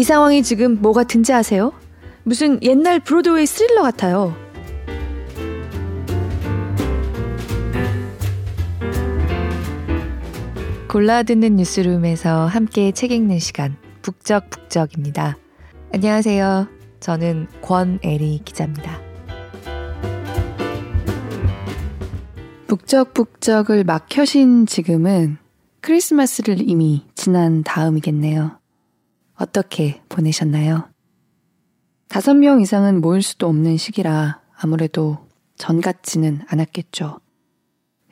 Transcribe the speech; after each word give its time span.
이 0.00 0.02
상황이 0.02 0.42
지금 0.42 0.80
뭐 0.80 0.94
같은지 0.94 1.30
아세요? 1.34 1.74
무슨 2.22 2.58
옛날 2.62 3.00
브로드웨이 3.00 3.44
스릴러 3.44 3.82
같아요. 3.82 4.34
골라 10.88 11.22
듣는 11.22 11.56
뉴스룸에서 11.56 12.46
함께 12.46 12.92
책 12.92 13.12
읽는 13.12 13.40
시간 13.40 13.76
북적북적입니다. 14.00 15.36
안녕하세요. 15.92 16.66
저는 17.00 17.48
권애리 17.60 18.40
기자입니다. 18.46 19.02
북적북적을 22.68 23.84
막 23.84 24.06
켜신 24.08 24.64
지금은 24.64 25.36
크리스마스를 25.82 26.56
이미 26.66 27.04
지난 27.14 27.62
다음이겠네요. 27.62 28.59
어떻게 29.40 30.02
보내셨나요? 30.10 30.90
다섯 32.08 32.34
명 32.34 32.60
이상은 32.60 33.00
모일 33.00 33.22
수도 33.22 33.48
없는 33.48 33.78
시기라 33.78 34.42
아무래도 34.54 35.16
전 35.56 35.80
같지는 35.80 36.42
않았겠죠. 36.46 37.20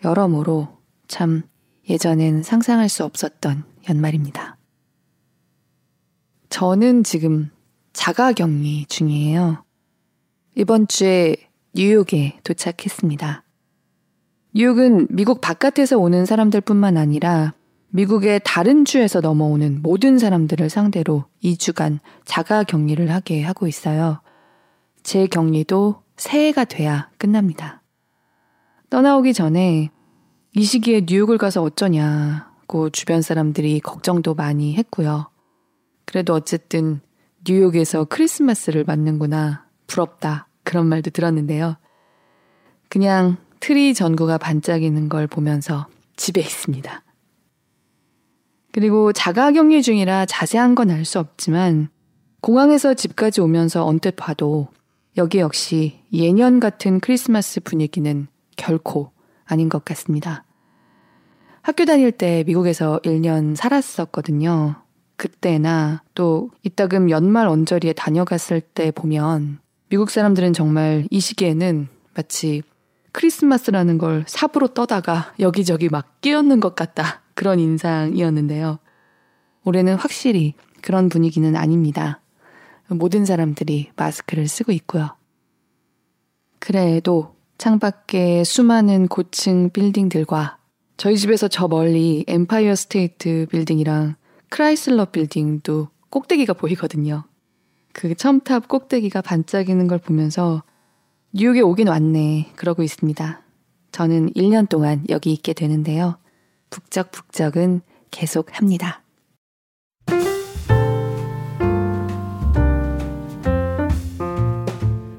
여러모로 0.04 0.68
참 1.06 1.42
예전엔 1.88 2.42
상상할 2.42 2.88
수 2.88 3.04
없었던 3.04 3.64
연말입니다. 3.90 4.56
저는 6.48 7.04
지금 7.04 7.50
자가 7.92 8.32
격리 8.32 8.86
중이에요. 8.86 9.64
이번 10.54 10.88
주에 10.88 11.36
뉴욕에 11.74 12.40
도착했습니다. 12.42 13.44
뉴욕은 14.54 15.08
미국 15.10 15.42
바깥에서 15.42 15.98
오는 15.98 16.24
사람들 16.24 16.62
뿐만 16.62 16.96
아니라 16.96 17.52
미국의 17.90 18.40
다른 18.44 18.84
주에서 18.84 19.20
넘어오는 19.20 19.80
모든 19.82 20.18
사람들을 20.18 20.68
상대로 20.68 21.24
2주간 21.42 22.00
자가 22.24 22.64
격리를 22.64 23.10
하게 23.10 23.42
하고 23.42 23.66
있어요. 23.66 24.20
제 25.02 25.26
격리도 25.26 26.02
새해가 26.16 26.64
돼야 26.64 27.08
끝납니다. 27.16 27.82
떠나오기 28.90 29.32
전에 29.32 29.90
이 30.54 30.62
시기에 30.62 31.06
뉴욕을 31.08 31.38
가서 31.38 31.62
어쩌냐고 31.62 32.90
주변 32.90 33.22
사람들이 33.22 33.80
걱정도 33.80 34.34
많이 34.34 34.74
했고요. 34.74 35.30
그래도 36.04 36.34
어쨌든 36.34 37.00
뉴욕에서 37.46 38.04
크리스마스를 38.04 38.84
맞는구나. 38.84 39.66
부럽다. 39.86 40.48
그런 40.64 40.86
말도 40.86 41.10
들었는데요. 41.10 41.76
그냥 42.88 43.36
트리 43.60 43.94
전구가 43.94 44.38
반짝이는 44.38 45.08
걸 45.08 45.26
보면서 45.26 45.86
집에 46.16 46.40
있습니다. 46.40 47.02
그리고 48.78 49.12
자가 49.12 49.50
격리 49.50 49.82
중이라 49.82 50.26
자세한 50.26 50.76
건 50.76 50.90
알 50.90 51.04
수 51.04 51.18
없지만 51.18 51.88
공항에서 52.40 52.94
집까지 52.94 53.40
오면서 53.40 53.84
언뜻 53.84 54.14
봐도 54.14 54.68
여기 55.16 55.40
역시 55.40 55.98
예년 56.12 56.60
같은 56.60 57.00
크리스마스 57.00 57.58
분위기는 57.58 58.28
결코 58.56 59.10
아닌 59.44 59.68
것 59.68 59.84
같습니다. 59.84 60.44
학교 61.60 61.86
다닐 61.86 62.12
때 62.12 62.44
미국에서 62.46 63.00
1년 63.02 63.56
살았었거든요. 63.56 64.76
그때나 65.16 66.04
또 66.14 66.50
이따금 66.62 67.10
연말 67.10 67.48
언저리에 67.48 67.94
다녀갔을 67.94 68.60
때 68.60 68.92
보면 68.92 69.58
미국 69.88 70.10
사람들은 70.10 70.52
정말 70.52 71.04
이 71.10 71.18
시기에는 71.18 71.88
마치 72.14 72.62
크리스마스라는 73.10 73.98
걸 73.98 74.22
삽으로 74.28 74.68
떠다가 74.68 75.34
여기저기 75.40 75.88
막 75.88 76.20
끼얹는 76.20 76.60
것 76.60 76.76
같다. 76.76 77.22
그런 77.38 77.60
인상이었는데요. 77.60 78.80
올해는 79.62 79.94
확실히 79.94 80.54
그런 80.82 81.08
분위기는 81.08 81.54
아닙니다. 81.54 82.20
모든 82.88 83.24
사람들이 83.24 83.92
마스크를 83.94 84.48
쓰고 84.48 84.72
있고요. 84.72 85.14
그래도 86.58 87.36
창밖에 87.56 88.42
수많은 88.42 89.06
고층 89.06 89.70
빌딩들과 89.70 90.58
저희 90.96 91.16
집에서 91.16 91.46
저 91.46 91.68
멀리 91.68 92.24
엠파이어 92.26 92.74
스테이트 92.74 93.46
빌딩이랑 93.52 94.16
크라이슬러 94.48 95.04
빌딩도 95.04 95.90
꼭대기가 96.10 96.54
보이거든요. 96.54 97.22
그 97.92 98.16
첨탑 98.16 98.66
꼭대기가 98.66 99.22
반짝이는 99.22 99.86
걸 99.86 99.98
보면서 99.98 100.64
뉴욕에 101.32 101.60
오긴 101.60 101.86
왔네. 101.86 102.50
그러고 102.56 102.82
있습니다. 102.82 103.42
저는 103.92 104.32
1년 104.32 104.68
동안 104.68 105.04
여기 105.08 105.32
있게 105.32 105.52
되는데요. 105.52 106.16
북적북적은 106.70 107.82
계속 108.10 108.58
합니다. 108.58 109.02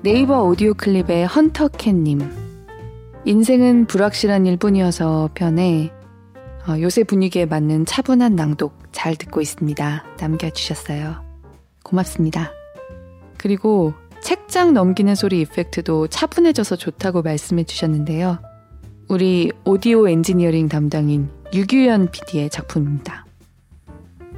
네이버 0.01 0.43
오디오 0.43 0.73
클립의 0.73 1.27
헌터캣님. 1.27 2.21
인생은 3.25 3.85
불확실한 3.85 4.45
일뿐이어서 4.45 5.29
편해 5.33 5.91
어, 6.67 6.79
요새 6.79 7.03
분위기에 7.03 7.45
맞는 7.45 7.85
차분한 7.85 8.35
낭독 8.35 8.73
잘 8.91 9.15
듣고 9.15 9.41
있습니다. 9.41 10.05
남겨주셨어요. 10.19 11.23
고맙습니다. 11.83 12.51
그리고 13.37 13.93
책장 14.21 14.73
넘기는 14.73 15.13
소리 15.15 15.41
이펙트도 15.41 16.07
차분해져서 16.07 16.75
좋다고 16.75 17.21
말씀해 17.21 17.63
주셨는데요. 17.63 18.39
우리 19.07 19.51
오디오 19.65 20.07
엔지니어링 20.07 20.69
담당인 20.69 21.29
유규현 21.51 22.11
PD의 22.11 22.51
작품입니다. 22.51 23.25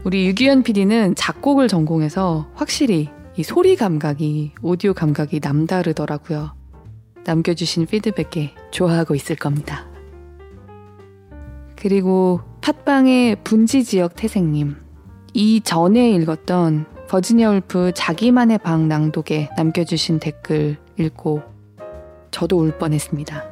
우리 0.05 0.27
유규현 0.27 0.63
PD는 0.63 1.15
작곡을 1.15 1.67
전공해서 1.67 2.49
확실히 2.55 3.09
이 3.35 3.43
소리 3.43 3.75
감각이, 3.75 4.53
오디오 4.61 4.93
감각이 4.93 5.41
남다르더라고요. 5.43 6.53
남겨주신 7.25 7.85
피드백에 7.85 8.55
좋아하고 8.71 9.13
있을 9.15 9.35
겁니다. 9.35 9.87
그리고 11.75 12.39
팟빵의 12.61 13.37
분지 13.43 13.83
지역 13.83 14.15
태생님. 14.15 14.77
이 15.33 15.61
전에 15.61 16.11
읽었던 16.11 16.85
버지니아 17.09 17.49
울프 17.51 17.91
자기만의 17.93 18.59
방 18.59 18.87
낭독에 18.87 19.49
남겨주신 19.57 20.19
댓글 20.19 20.77
읽고 20.97 21.41
저도 22.31 22.57
울 22.57 22.77
뻔했습니다. 22.77 23.50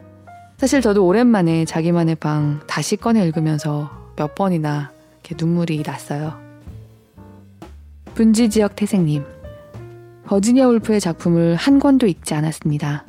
사실 0.60 0.82
저도 0.82 1.06
오랜만에 1.06 1.64
자기만의 1.64 2.16
방 2.16 2.60
다시 2.68 2.98
꺼내 2.98 3.26
읽으면서 3.26 3.90
몇 4.18 4.36
번이나 4.36 4.92
눈물이 5.40 5.84
났어요. 5.86 6.38
분지 8.14 8.50
지역 8.50 8.76
태생님. 8.76 9.24
버지니아 10.26 10.68
울프의 10.68 11.00
작품을 11.00 11.56
한 11.56 11.80
권도 11.80 12.08
읽지 12.08 12.34
않았습니다. 12.34 13.06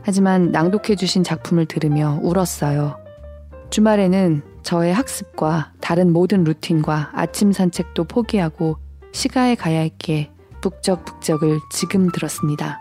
하지만 0.00 0.50
낭독해주신 0.50 1.24
작품을 1.24 1.66
들으며 1.66 2.18
울었어요. 2.22 2.96
주말에는 3.68 4.40
저의 4.62 4.94
학습과 4.94 5.72
다른 5.82 6.10
모든 6.10 6.42
루틴과 6.42 7.10
아침 7.12 7.52
산책도 7.52 8.04
포기하고 8.04 8.78
시가에 9.12 9.56
가야 9.56 9.80
했기에 9.80 10.30
북적북적을 10.62 11.60
지금 11.70 12.08
들었습니다. 12.10 12.80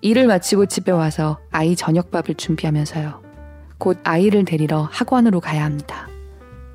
일을 0.00 0.28
마치고 0.28 0.64
집에 0.64 0.92
와서 0.92 1.38
아이 1.50 1.76
저녁밥을 1.76 2.36
준비하면서요. 2.36 3.23
곧 3.84 3.98
아이를 4.02 4.46
데리러 4.46 4.88
학원으로 4.90 5.40
가야 5.40 5.62
합니다. 5.62 6.08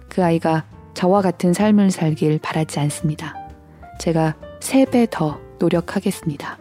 그 0.09 0.23
아이가 0.23 0.63
저와 0.93 1.23
같은 1.23 1.53
삶을 1.53 1.89
살길 1.89 2.37
바라지 2.37 2.79
않습니다. 2.81 3.33
제가 3.99 4.35
세 4.59 4.85
배 4.85 5.07
더 5.07 5.39
노력하겠습니다. 5.57 6.59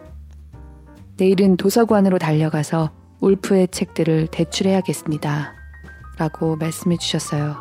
내일은 1.17 1.55
도서관으로 1.55 2.17
달려가서 2.17 2.89
울프의 3.19 3.67
책들을 3.67 4.25
대출해야겠습니다. 4.31 5.53
라고 6.17 6.55
말씀해 6.55 6.97
주셨어요. 6.97 7.57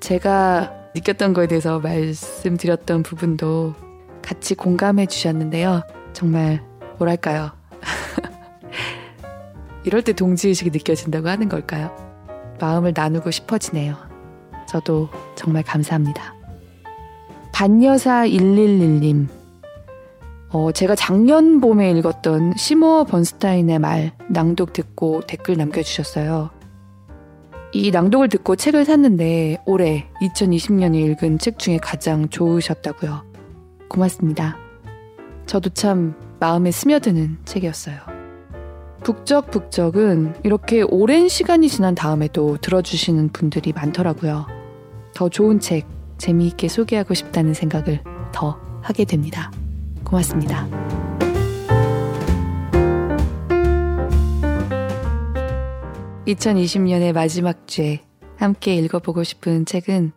제가 0.00 0.90
느꼈던 0.94 1.32
거에 1.32 1.46
대해서 1.46 1.78
말씀드렸던 1.78 3.04
부분도 3.04 3.74
같이 4.20 4.54
공감해 4.54 5.06
주셨는데요. 5.06 5.80
정말 6.12 6.62
뭐랄까요. 6.98 7.52
이럴 9.84 10.02
때 10.02 10.12
동지의식이 10.12 10.70
느껴진다고 10.70 11.28
하는 11.28 11.48
걸까요? 11.48 11.94
마음을 12.60 12.92
나누고 12.94 13.30
싶어지네요. 13.30 13.96
저도 14.68 15.08
정말 15.34 15.62
감사합니다. 15.62 16.34
반여사 17.52 18.26
111님. 18.26 19.28
어, 20.50 20.70
제가 20.70 20.94
작년 20.94 21.60
봄에 21.60 21.90
읽었던 21.92 22.54
시모어 22.56 23.04
번스타인의 23.04 23.78
말 23.78 24.12
낭독 24.28 24.72
듣고 24.72 25.22
댓글 25.26 25.56
남겨주셨어요. 25.56 26.50
이 27.72 27.90
낭독을 27.90 28.28
듣고 28.28 28.54
책을 28.54 28.84
샀는데 28.84 29.62
올해 29.64 30.06
2020년에 30.20 30.94
읽은 31.12 31.38
책 31.38 31.58
중에 31.58 31.78
가장 31.78 32.28
좋으셨다고요. 32.28 33.24
고맙습니다. 33.88 34.58
저도 35.46 35.70
참 35.70 36.14
마음에 36.38 36.70
스며드는 36.70 37.38
책이었어요. 37.44 38.11
북적북적은 39.04 40.36
이렇게 40.44 40.82
오랜 40.82 41.28
시간이 41.28 41.68
지난 41.68 41.94
다음에도 41.94 42.56
들어주시는 42.58 43.30
분들이 43.30 43.72
많더라고요. 43.72 44.46
더 45.14 45.28
좋은 45.28 45.58
책, 45.58 45.86
재미있게 46.18 46.68
소개하고 46.68 47.14
싶다는 47.14 47.52
생각을 47.52 48.02
더 48.32 48.60
하게 48.80 49.04
됩니다. 49.04 49.50
고맙습니다. 50.04 50.68
2020년의 56.26 57.12
마지막 57.12 57.66
주에 57.66 58.04
함께 58.36 58.76
읽어보고 58.76 59.24
싶은 59.24 59.66
책은 59.66 60.12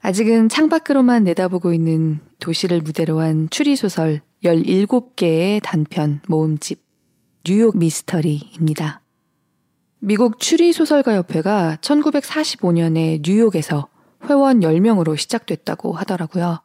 아직은 0.00 0.48
창밖으로만 0.48 1.24
내다보고 1.24 1.72
있는 1.72 2.18
도시를 2.40 2.82
무대로 2.82 3.20
한 3.20 3.48
추리소설 3.48 4.20
17개의 4.42 5.60
단편 5.62 6.20
모음집 6.28 6.83
뉴욕 7.46 7.76
미스터리입니다. 7.76 9.02
미국 9.98 10.40
추리소설가협회가 10.40 11.76
1945년에 11.82 13.20
뉴욕에서 13.22 13.88
회원 14.24 14.60
10명으로 14.60 15.14
시작됐다고 15.18 15.92
하더라고요. 15.92 16.62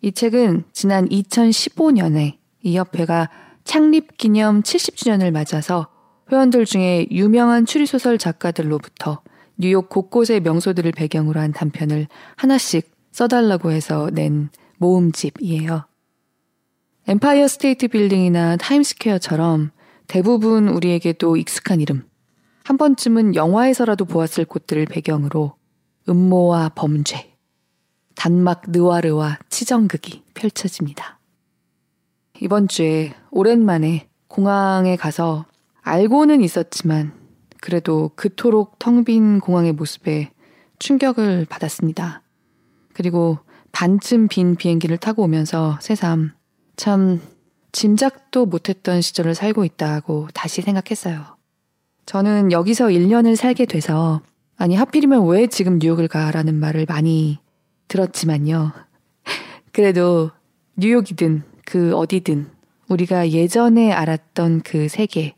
이 0.00 0.12
책은 0.12 0.64
지난 0.72 1.06
2015년에 1.10 2.38
이 2.62 2.78
협회가 2.78 3.28
창립 3.64 4.16
기념 4.16 4.62
70주년을 4.62 5.30
맞아서 5.30 5.88
회원들 6.32 6.64
중에 6.64 7.06
유명한 7.10 7.66
추리소설 7.66 8.16
작가들로부터 8.16 9.20
뉴욕 9.58 9.90
곳곳의 9.90 10.40
명소들을 10.40 10.90
배경으로 10.92 11.38
한 11.38 11.52
단편을 11.52 12.06
하나씩 12.34 12.90
써달라고 13.12 13.72
해서 13.72 14.08
낸 14.10 14.48
모음집이에요. 14.78 15.84
엠파이어 17.08 17.46
스테이트 17.46 17.88
빌딩이나 17.88 18.56
타임스퀘어처럼 18.56 19.72
대부분 20.08 20.68
우리에게도 20.68 21.36
익숙한 21.36 21.80
이름, 21.80 22.08
한 22.64 22.78
번쯤은 22.78 23.34
영화에서라도 23.34 24.06
보았을 24.06 24.46
곳들을 24.46 24.86
배경으로 24.86 25.54
음모와 26.08 26.70
범죄, 26.70 27.36
단막 28.16 28.62
느와르와 28.68 29.38
치정극이 29.50 30.24
펼쳐집니다. 30.32 31.20
이번 32.40 32.68
주에 32.68 33.14
오랜만에 33.30 34.08
공항에 34.28 34.96
가서 34.96 35.44
알고는 35.82 36.40
있었지만 36.40 37.12
그래도 37.60 38.10
그토록 38.16 38.78
텅 38.78 39.04
빈 39.04 39.40
공항의 39.40 39.72
모습에 39.72 40.30
충격을 40.78 41.46
받았습니다. 41.50 42.22
그리고 42.94 43.38
반쯤 43.72 44.28
빈 44.28 44.56
비행기를 44.56 44.96
타고 44.96 45.24
오면서 45.24 45.78
새삼 45.82 46.32
참 46.76 47.20
짐작도 47.72 48.46
못했던 48.46 49.00
시절을 49.00 49.34
살고 49.34 49.64
있다고 49.64 50.28
다시 50.34 50.62
생각했어요. 50.62 51.36
저는 52.06 52.52
여기서 52.52 52.86
1년을 52.86 53.36
살게 53.36 53.66
돼서 53.66 54.22
아니 54.56 54.74
하필이면 54.74 55.26
왜 55.28 55.46
지금 55.46 55.78
뉴욕을 55.78 56.08
가라는 56.08 56.54
말을 56.54 56.86
많이 56.88 57.38
들었지만요. 57.88 58.72
그래도 59.72 60.30
뉴욕이든 60.76 61.42
그 61.64 61.94
어디든 61.94 62.50
우리가 62.88 63.30
예전에 63.30 63.92
알았던 63.92 64.62
그 64.62 64.88
세계, 64.88 65.34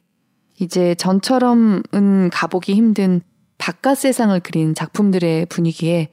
이제 0.61 0.95
전처럼은 0.95 2.31
가보기 2.31 2.75
힘든 2.75 3.21
바깥 3.59 3.99
세상을 3.99 4.39
그린 4.41 4.75
작품들의 4.75 5.47
분위기에 5.47 6.09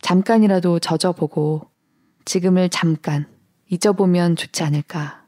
잠깐이라도 0.00 0.78
젖어보고 0.80 1.68
지금을 2.24 2.68
잠깐 2.70 3.26
잊어보면 3.68 4.36
좋지 4.36 4.62
않을까 4.64 5.19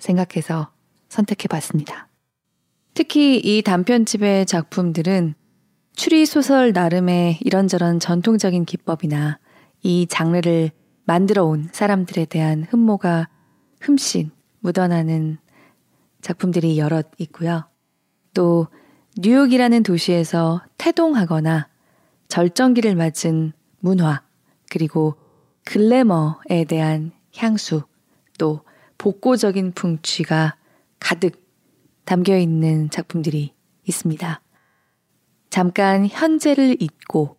생각해서 0.00 0.72
선택해 1.08 1.46
봤습니다. 1.48 2.08
특히 2.94 3.38
이 3.38 3.62
단편집의 3.62 4.46
작품들은 4.46 5.34
추리소설 5.94 6.72
나름의 6.72 7.38
이런저런 7.42 8.00
전통적인 8.00 8.64
기법이나 8.64 9.38
이 9.82 10.06
장르를 10.08 10.70
만들어 11.04 11.44
온 11.44 11.68
사람들에 11.72 12.24
대한 12.24 12.66
흠모가 12.68 13.28
흠씬 13.80 14.30
묻어나는 14.60 15.38
작품들이 16.20 16.78
여럿 16.78 17.08
있고요. 17.18 17.64
또 18.34 18.68
뉴욕이라는 19.18 19.82
도시에서 19.82 20.62
태동하거나 20.78 21.68
절정기를 22.28 22.94
맞은 22.94 23.52
문화, 23.80 24.22
그리고 24.70 25.16
글래머에 25.64 26.64
대한 26.68 27.12
향수, 27.36 27.82
또 28.38 28.62
복고적인 29.00 29.72
풍취가 29.72 30.56
가득 31.00 31.42
담겨 32.04 32.36
있는 32.36 32.90
작품들이 32.90 33.54
있습니다. 33.84 34.42
잠깐 35.48 36.06
현재를 36.06 36.76
잊고 36.82 37.38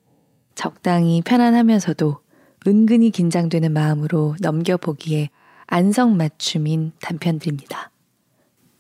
적당히 0.55 1.21
편안하면서도 1.21 2.17
은근히 2.65 3.11
긴장되는 3.11 3.71
마음으로 3.71 4.35
넘겨보기에 4.41 5.29
안성맞춤인 5.67 6.93
단편들입니다. 6.99 7.91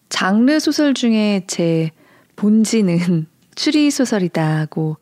장르 0.09 0.59
소설 0.59 0.95
중에 0.95 1.43
제 1.45 1.91
본지는 2.35 3.27
추리 3.53 3.91
소설이다고 3.91 4.97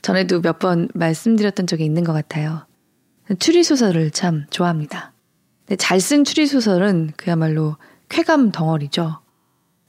전에도 0.00 0.40
몇 0.40 0.60
번 0.60 0.88
말씀드렸던 0.94 1.66
적이 1.66 1.84
있는 1.84 2.04
것 2.04 2.14
같아요. 2.14 2.66
추리 3.38 3.62
소설을 3.62 4.12
참 4.12 4.46
좋아합니다. 4.48 5.12
잘 5.76 5.98
쓴 6.00 6.24
추리소설은 6.24 7.12
그야말로 7.16 7.76
쾌감 8.08 8.50
덩어리죠. 8.52 9.20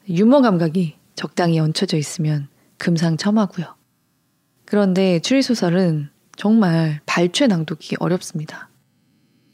유머 0.10 0.42
감각이 0.42 0.98
적당히 1.16 1.60
얹혀져 1.60 1.98
있으면 1.98 2.48
금상첨화고요. 2.80 3.76
그런데 4.66 5.20
추리소설은 5.20 6.10
정말 6.36 7.02
발췌 7.06 7.48
낭독이 7.48 7.96
어렵습니다. 8.00 8.70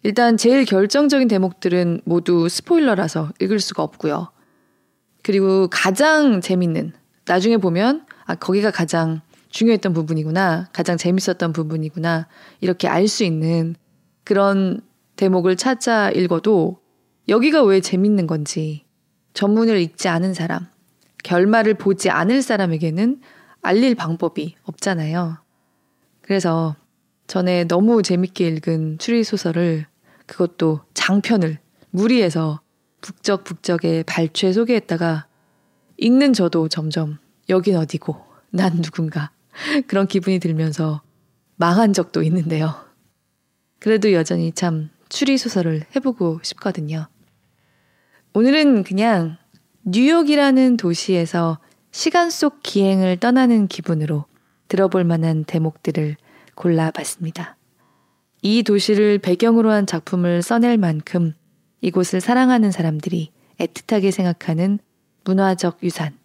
일단 0.03 0.37
제일 0.37 0.65
결정적인 0.65 1.27
대목들은 1.27 2.01
모두 2.05 2.47
스포일러라서 2.47 3.31
읽을 3.39 3.59
수가 3.59 3.81
없고요. 3.83 4.31
그리고 5.23 5.67
가장 5.71 6.41
재밌는 6.41 6.93
나중에 7.25 7.57
보면 7.57 8.05
아 8.25 8.35
거기가 8.35 8.69
가장 8.69 9.21
중요했던 9.49 9.93
부분이구나, 9.93 10.69
가장 10.73 10.97
재밌었던 10.97 11.53
부분이구나 11.53 12.27
이렇게 12.61 12.87
알 12.87 13.07
수 13.07 13.23
있는 13.23 13.75
그런 14.23 14.81
대목을 15.15 15.55
찾아 15.55 16.11
읽어도 16.11 16.79
여기가 17.27 17.63
왜 17.63 17.81
재밌는 17.81 18.27
건지 18.27 18.85
전문을 19.33 19.79
읽지 19.79 20.07
않은 20.07 20.33
사람, 20.33 20.67
결말을 21.23 21.75
보지 21.75 22.09
않을 22.09 22.41
사람에게는 22.41 23.21
알릴 23.61 23.95
방법이 23.95 24.55
없잖아요. 24.63 25.37
그래서 26.21 26.75
전에 27.27 27.63
너무 27.65 28.03
재밌게 28.03 28.47
읽은 28.47 28.99
추리소설을 28.99 29.87
그것도 30.27 30.81
장편을 30.93 31.59
무리해서 31.89 32.61
북적북적의 33.01 34.03
발췌 34.03 34.53
소개했다가 34.53 35.27
읽는 35.97 36.33
저도 36.33 36.67
점점 36.67 37.17
여긴 37.49 37.77
어디고 37.77 38.17
난 38.51 38.81
누군가 38.81 39.31
그런 39.87 40.07
기분이 40.07 40.39
들면서 40.39 41.01
망한 41.57 41.93
적도 41.93 42.21
있는데요. 42.23 42.73
그래도 43.79 44.11
여전히 44.13 44.51
참 44.51 44.89
추리소설을 45.09 45.85
해보고 45.95 46.39
싶거든요. 46.43 47.07
오늘은 48.33 48.83
그냥 48.83 49.37
뉴욕이라는 49.83 50.77
도시에서 50.77 51.59
시간 51.91 52.29
속 52.29 52.61
기행을 52.63 53.17
떠나는 53.17 53.67
기분으로 53.67 54.25
들어볼 54.67 55.03
만한 55.03 55.45
대목들을 55.45 56.17
골라봤습니다. 56.55 57.57
이 58.41 58.63
도시를 58.63 59.19
배경으로 59.19 59.71
한 59.71 59.85
작품을 59.85 60.41
써낼 60.41 60.77
만큼 60.77 61.33
이곳을 61.81 62.19
사랑하는 62.19 62.71
사람들이 62.71 63.31
애틋하게 63.59 64.11
생각하는 64.11 64.79
문화적 65.23 65.79
유산. 65.83 66.17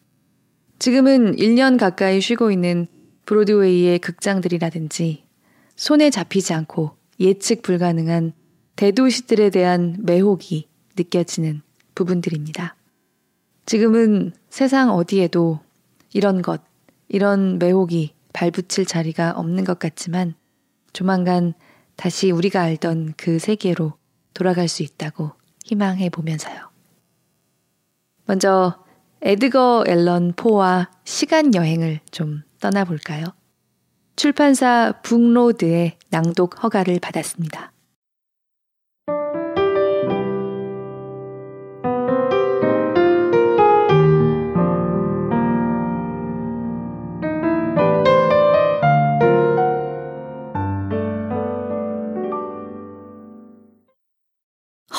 지금은 0.79 1.37
1년 1.37 1.79
가까이 1.79 2.21
쉬고 2.21 2.51
있는 2.51 2.87
브로드웨이의 3.27 3.99
극장들이라든지 4.01 5.25
손에 5.77 6.11
잡히지 6.11 6.53
않고 6.55 6.97
예측 7.21 7.63
불가능한 7.63 8.33
대도시들에 8.77 9.50
대한 9.50 9.97
매혹이 10.00 10.69
느껴지는 10.97 11.62
부분들입니다. 11.95 12.77
지금은 13.67 14.33
세상 14.49 14.91
어디에도 14.91 15.61
이런 16.12 16.43
것, 16.43 16.62
이런 17.09 17.59
매혹이 17.59 18.15
발붙일 18.33 18.87
자리가 18.87 19.33
없는 19.33 19.65
것 19.65 19.79
같지만 19.79 20.35
조만간 20.93 21.55
다시 21.97 22.31
우리가 22.31 22.62
알던 22.62 23.15
그 23.17 23.39
세계로 23.39 23.93
돌아갈 24.35 24.69
수 24.69 24.83
있다고 24.83 25.33
희망해 25.65 26.09
보면서요. 26.09 26.71
먼저 28.25 28.85
에드거 29.23 29.85
앨런 29.87 30.33
포와 30.35 30.91
시간 31.05 31.55
여행을 31.55 32.00
좀 32.11 32.43
떠나볼까요? 32.61 33.25
출판사 34.17 35.00
북로드의 35.03 35.99
낭독 36.11 36.62
허가를 36.62 37.00
받았습니다. 37.00 37.73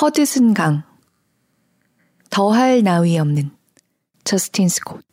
허드슨 0.01 0.55
강 0.55 0.81
더할 2.31 2.81
나위 2.81 3.20
없는 3.20 3.51
저스틴 4.24 4.67
스콧 4.67 5.03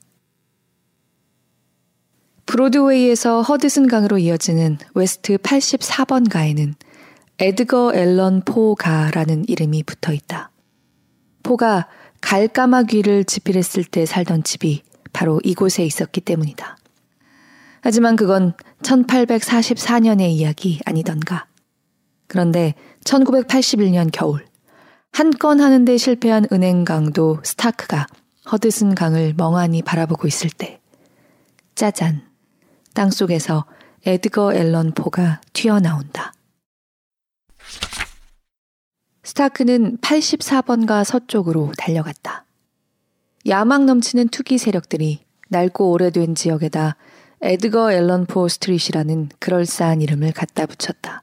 브로드웨이에서 2.47 3.43
허드슨 3.43 3.87
강으로 3.87 4.17
이어지는 4.17 4.79
웨스트 4.95 5.37
84번 5.37 6.31
가에는 6.31 6.75
에드거 7.39 7.93
앨런 7.95 8.41
포가라는 8.47 9.45
이름이 9.47 9.83
붙어 9.83 10.15
있다. 10.15 10.51
포가 11.43 11.89
갈까마귀를 12.23 13.25
집필했을 13.25 13.85
때 13.85 14.07
살던 14.07 14.43
집이 14.43 14.83
바로 15.13 15.39
이곳에 15.45 15.85
있었기 15.85 16.23
때문이다. 16.23 16.79
하지만 17.83 18.17
그건 18.17 18.55
1844년의 18.81 20.31
이야기 20.31 20.81
아니던가. 20.87 21.47
그런데 22.27 22.75
1981년 23.05 24.09
겨울, 24.11 24.48
한 25.13 25.31
건 25.33 25.61
하는데 25.61 25.97
실패한 25.97 26.47
은행 26.53 26.85
강도 26.85 27.39
스타크가 27.43 28.07
허드슨 28.51 28.95
강을 28.95 29.35
멍하니 29.37 29.83
바라보고 29.83 30.27
있을 30.27 30.49
때, 30.51 30.81
짜잔, 31.75 32.23
땅 32.95 33.11
속에서 33.11 33.67
에드거 34.07 34.55
앨런 34.55 34.93
포가 34.93 35.41
튀어나온다. 35.53 36.33
스타크는 39.25 39.99
84번가 39.99 41.05
서쪽으로 41.05 41.73
달려갔다. 41.77 42.47
야망 43.47 43.87
넘치는 43.87 44.29
투기 44.29 44.57
세력들이 44.57 45.25
낡고 45.51 45.91
오래된 45.91 46.35
지역에다 46.35 46.97
에드거 47.41 47.93
앨런 47.93 48.27
포 48.27 48.49
스트릿이라는 48.49 49.31
그럴싸한 49.39 50.01
이름을 50.01 50.33
갖다 50.33 50.67
붙였다. 50.67 51.23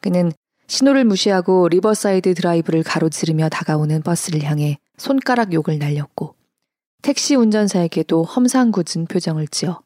그는 0.00 0.32
신호를 0.68 1.04
무시하고 1.04 1.68
리버사이드 1.68 2.34
드라이브를 2.34 2.82
가로지르며 2.82 3.48
다가오는 3.48 4.02
버스를 4.02 4.42
향해 4.42 4.78
손가락 4.96 5.52
욕을 5.52 5.78
날렸고 5.78 6.34
택시 7.02 7.34
운전사에게도 7.34 8.24
험상궂은 8.24 9.06
표정을 9.08 9.46
지어 9.48 9.80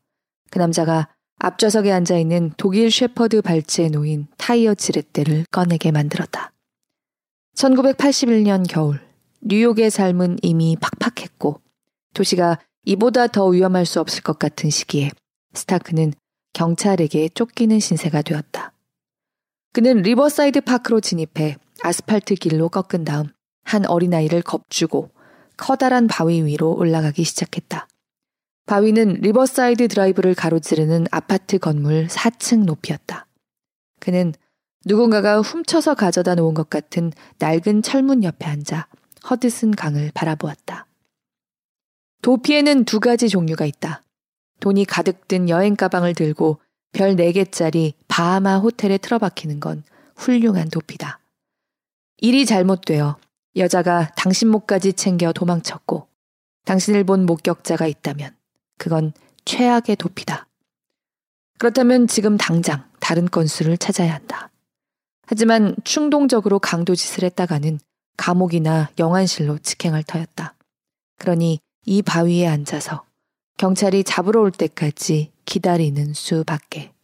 그 0.51 0.59
남자가 0.59 1.09
앞좌석에 1.39 1.91
앉아 1.91 2.19
있는 2.19 2.53
독일 2.57 2.91
셰퍼드 2.91 3.43
발치에 3.43 3.89
놓인 3.89 4.27
타이어 4.37 4.75
지렛대를 4.75 5.47
꺼내게 5.51 5.91
만들었다. 5.91 6.53
1981년 7.57 8.67
겨울, 8.69 9.01
뉴욕의 9.41 9.91
삶은 9.91 10.39
이미 10.43 10.77
팍팍했고 10.77 11.61
도시가 12.15 12.59
이보다 12.85 13.27
더 13.27 13.47
위험할 13.47 13.87
수 13.87 14.01
없을 14.01 14.23
것 14.23 14.39
같은 14.39 14.71
시기에 14.71 15.11
스타크는 15.55 16.13
경찰에게 16.53 17.31
쫓기는 17.31 17.79
신세가 17.79 18.23
되었다. 18.23 18.73
그는 19.73 19.99
리버사이드 20.03 20.63
파크로 20.63 21.01
진입해 21.01 21.57
아스팔트 21.83 22.35
길로 22.35 22.69
꺾은 22.69 23.05
다음 23.05 23.29
한 23.63 23.87
어린아이를 23.87 24.43
겁주고 24.43 25.11
커다란 25.57 26.09
바위 26.09 26.43
위로 26.43 26.75
올라가기 26.75 27.23
시작했다. 27.23 27.87
바위는 28.67 29.21
리버사이드 29.21 29.89
드라이브를 29.89 30.35
가로지르는 30.35 31.07
아파트 31.11 31.59
건물 31.59 32.07
4층 32.09 32.65
높이였다. 32.65 33.27
그는 34.01 34.33
누군가가 34.87 35.41
훔쳐서 35.41 35.95
가져다 35.95 36.35
놓은 36.35 36.55
것 36.55 36.71
같은 36.71 37.13
낡은 37.39 37.83
철문 37.83 38.25
옆에 38.25 38.47
앉아 38.47 38.89
허드슨 39.29 39.73
강을 39.73 40.11
바라보았다. 40.15 40.87
도피에는 42.23 42.85
두 42.85 42.99
가지 43.01 43.29
종류가 43.29 43.67
있다. 43.67 44.03
돈이 44.61 44.85
가득 44.85 45.29
든 45.29 45.49
여행 45.49 45.77
가방을 45.77 46.15
들고 46.15 46.61
별 46.93 47.17
4개짜리 47.17 47.93
바하마 48.09 48.59
호텔에 48.59 48.99
틀어박히는 48.99 49.61
건 49.61 49.83
훌륭한 50.17 50.69
도피다. 50.69 51.21
일이 52.19 52.45
잘못되어 52.45 53.17
여자가 53.57 54.13
당신 54.17 54.49
목까지 54.49 54.93
챙겨 54.93 55.33
도망쳤고 55.33 56.07
당신을 56.65 57.05
본 57.05 57.27
목격자가 57.27 57.87
있다면 57.87 58.37
그건 58.79 59.13
최악의 59.45 59.97
도피다. 59.97 60.47
그렇다면 61.59 62.07
지금 62.07 62.37
당장 62.37 62.89
다른 63.01 63.27
건수를 63.27 63.77
찾아야 63.77 64.15
한다. 64.15 64.51
하지만 65.27 65.77
충동적으로 65.85 66.59
강도짓을 66.59 67.25
했다가는 67.25 67.79
감옥이나 68.17 68.91
영안실로 68.99 69.59
직행할 69.59 70.03
터였다. 70.03 70.55
그러니 71.19 71.61
이 71.87 72.03
바위에 72.03 72.47
앉아서 72.47 73.05
경찰이 73.61 74.05
잡으러 74.05 74.41
올 74.41 74.51
때까지 74.51 75.33
기다리는 75.45 76.15
수밖에. 76.15 76.95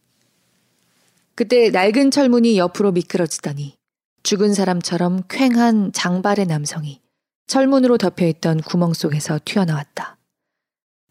그때 1.35 1.69
낡은 1.69 2.09
철문이 2.09 2.57
옆으로 2.57 2.93
미끄러지더니 2.93 3.77
죽은 4.23 4.55
사람처럼 4.55 5.21
쾌한 5.29 5.91
장발의 5.93 6.47
남성이 6.47 6.99
철문으로 7.45 7.99
덮여있던 7.99 8.61
구멍 8.61 8.93
속에서 8.93 9.39
튀어나왔다. 9.45 10.17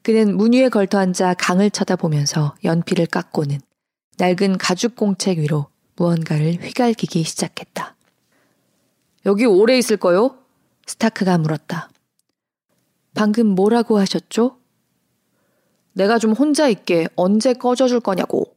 그는 0.02 0.36
문 0.36 0.52
위에 0.52 0.68
걸터 0.68 0.98
앉아 0.98 1.34
강을 1.34 1.70
쳐다보면서 1.70 2.56
연필을 2.64 3.06
깎고는 3.06 3.60
낡은 4.18 4.58
가죽 4.58 4.96
공책 4.96 5.38
위로 5.38 5.68
무언가를 5.94 6.54
휘갈기기 6.54 7.22
시작했다. 7.22 7.94
여기 9.26 9.44
오래 9.44 9.78
있을 9.78 9.96
거요? 9.96 10.38
스타크가 10.88 11.38
물었다. 11.38 11.88
방금 13.14 13.46
뭐라고 13.46 14.00
하셨죠? 14.00 14.58
내가 15.96 16.18
좀 16.18 16.32
혼자 16.32 16.68
있게 16.68 17.08
언제 17.16 17.54
꺼져줄 17.54 18.00
거냐고. 18.00 18.54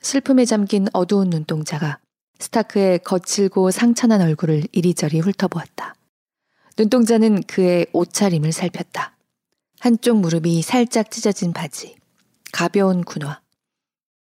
슬픔에 0.00 0.46
잠긴 0.46 0.86
어두운 0.94 1.28
눈동자가 1.28 1.98
스타크의 2.38 3.00
거칠고 3.00 3.70
상처난 3.70 4.22
얼굴을 4.22 4.64
이리저리 4.72 5.20
훑어보았다. 5.20 5.94
눈동자는 6.78 7.42
그의 7.42 7.86
옷차림을 7.92 8.52
살폈다. 8.52 9.14
한쪽 9.80 10.18
무릎이 10.18 10.62
살짝 10.62 11.10
찢어진 11.10 11.52
바지, 11.52 11.96
가벼운 12.52 13.04
군화, 13.04 13.42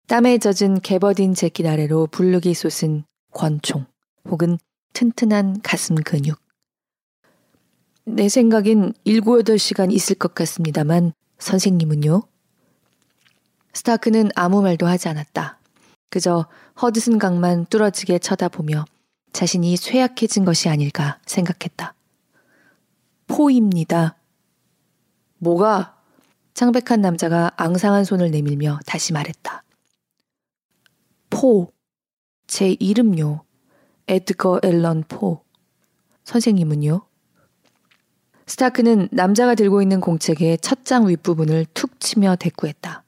땀에 0.07 0.39
젖은 0.39 0.81
개버딘 0.81 1.35
재킷 1.35 1.65
아래로 1.65 2.07
불룩이 2.07 2.53
솟은 2.53 3.05
권총 3.31 3.85
혹은 4.25 4.57
튼튼한 4.91 5.61
가슴 5.61 5.95
근육. 5.95 6.37
내 8.03 8.27
생각엔 8.27 8.93
7, 9.05 9.21
8시간 9.21 9.93
있을 9.93 10.17
것 10.17 10.35
같습니다만 10.35 11.13
선생님은요? 11.41 12.21
스타크는 13.73 14.29
아무 14.35 14.61
말도 14.61 14.85
하지 14.85 15.09
않았다. 15.09 15.59
그저 16.09 16.45
허드슨 16.81 17.17
강만 17.19 17.65
뚫어지게 17.65 18.19
쳐다보며 18.19 18.85
자신이 19.33 19.75
쇠약해진 19.75 20.45
것이 20.45 20.69
아닐까 20.69 21.19
생각했다. 21.25 21.93
포입니다. 23.27 24.17
뭐가? 25.37 25.97
창백한 26.53 27.01
남자가 27.01 27.51
앙상한 27.55 28.03
손을 28.03 28.29
내밀며 28.31 28.79
다시 28.85 29.13
말했다. 29.13 29.63
포. 31.29 31.71
제 32.45 32.75
이름요. 32.79 33.45
에드거 34.07 34.59
앨런 34.63 35.05
포. 35.07 35.43
선생님은요? 36.25 37.01
스타크는 38.47 39.09
남자가 39.11 39.55
들고 39.55 39.81
있는 39.81 40.01
공책의 40.01 40.59
첫 40.59 40.83
장 40.83 41.07
윗부분을 41.07 41.67
툭 41.73 41.99
치며 41.99 42.35
대꾸했다. 42.35 43.03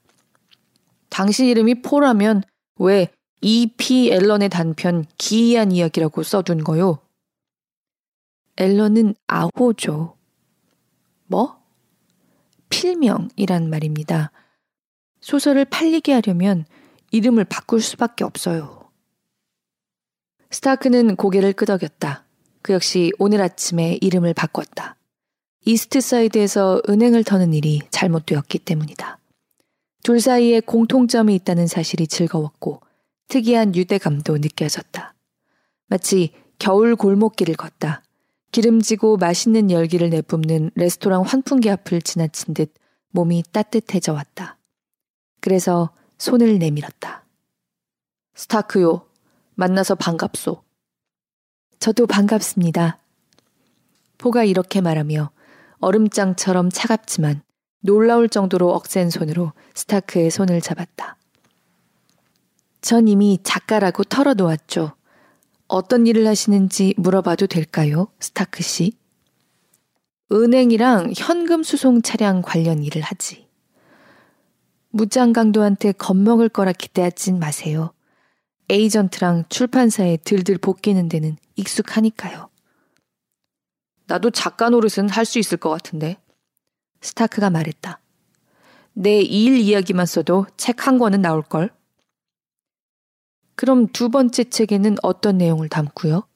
당신 1.09 1.47
이름이 1.47 1.81
포라면 1.81 2.43
왜 2.77 3.11
E.P. 3.41 4.11
앨런의 4.11 4.49
단편 4.49 5.05
기이한 5.17 5.71
이야기라고 5.71 6.23
써둔 6.23 6.63
거요? 6.63 6.99
앨런은 8.55 9.15
아호죠. 9.27 10.15
뭐? 11.25 11.61
필명이란 12.69 13.69
말입니다. 13.69 14.31
소설을 15.19 15.65
팔리게 15.65 16.13
하려면 16.13 16.65
이름을 17.11 17.43
바꿀 17.45 17.81
수밖에 17.81 18.23
없어요. 18.23 18.89
스타크는 20.51 21.15
고개를 21.15 21.53
끄덕였다. 21.53 22.25
그 22.61 22.73
역시 22.73 23.11
오늘 23.19 23.41
아침에 23.41 23.97
이름을 24.01 24.33
바꿨다. 24.33 24.95
이스트사이드에서 25.65 26.81
은행을 26.89 27.23
터는 27.23 27.53
일이 27.53 27.81
잘못되었기 27.89 28.59
때문이다. 28.59 29.19
둘 30.03 30.19
사이에 30.19 30.59
공통점이 30.59 31.33
있다는 31.35 31.67
사실이 31.67 32.07
즐거웠고 32.07 32.81
특이한 33.29 33.75
유대감도 33.75 34.37
느껴졌다. 34.37 35.13
마치 35.87 36.33
겨울 36.59 36.95
골목길을 36.95 37.55
걷다. 37.55 38.03
기름지고 38.51 39.17
맛있는 39.17 39.71
열기를 39.71 40.09
내뿜는 40.09 40.71
레스토랑 40.75 41.23
환풍기 41.23 41.69
앞을 41.69 42.01
지나친 42.01 42.53
듯 42.53 42.73
몸이 43.11 43.43
따뜻해져 43.51 44.13
왔다. 44.13 44.57
그래서 45.39 45.91
손을 46.17 46.59
내밀었다. 46.59 47.25
스타크요. 48.35 49.07
만나서 49.55 49.95
반갑소. 49.95 50.63
저도 51.79 52.07
반갑습니다. 52.07 52.99
포가 54.17 54.43
이렇게 54.43 54.81
말하며 54.81 55.32
얼음장처럼 55.83 56.69
차갑지만 56.69 57.41
놀라울 57.81 58.29
정도로 58.29 58.71
억센 58.71 59.09
손으로 59.09 59.51
스타크의 59.75 60.31
손을 60.31 60.61
잡았다. 60.61 61.17
전 62.81 63.07
이미 63.07 63.39
작가라고 63.43 64.03
털어놓았죠. 64.05 64.93
어떤 65.67 66.07
일을 66.07 66.27
하시는지 66.27 66.93
물어봐도 66.97 67.47
될까요? 67.47 68.07
스타크 68.19 68.63
씨? 68.63 68.97
은행이랑 70.31 71.13
현금 71.15 71.63
수송 71.63 72.01
차량 72.01 72.41
관련 72.41 72.83
일을 72.83 73.01
하지. 73.01 73.47
무장강도한테 74.91 75.93
겁먹을 75.93 76.49
거라 76.49 76.71
기대하진 76.71 77.39
마세요. 77.39 77.93
에이전트랑 78.69 79.45
출판사에 79.49 80.17
들들 80.17 80.57
볶이는 80.57 81.09
데는 81.09 81.37
익숙하니까요. 81.55 82.52
나도 84.13 84.29
작가 84.29 84.69
노릇은 84.69 85.09
할 85.09 85.25
수 85.25 85.39
있을 85.39 85.57
것 85.57 85.71
같은데. 85.71 86.17
스타크가 87.01 87.49
말했다. 87.49 87.99
내 88.93 89.21
일 89.23 89.57
이야기만 89.57 90.05
써도 90.05 90.45
책 90.55 90.85
한 90.85 90.99
권은 90.99 91.21
나올걸? 91.21 91.71
그럼 93.55 93.87
두 93.87 94.09
번째 94.09 94.43
책에는 94.43 94.97
어떤 95.01 95.39
내용을 95.39 95.67
담고요? 95.67 96.27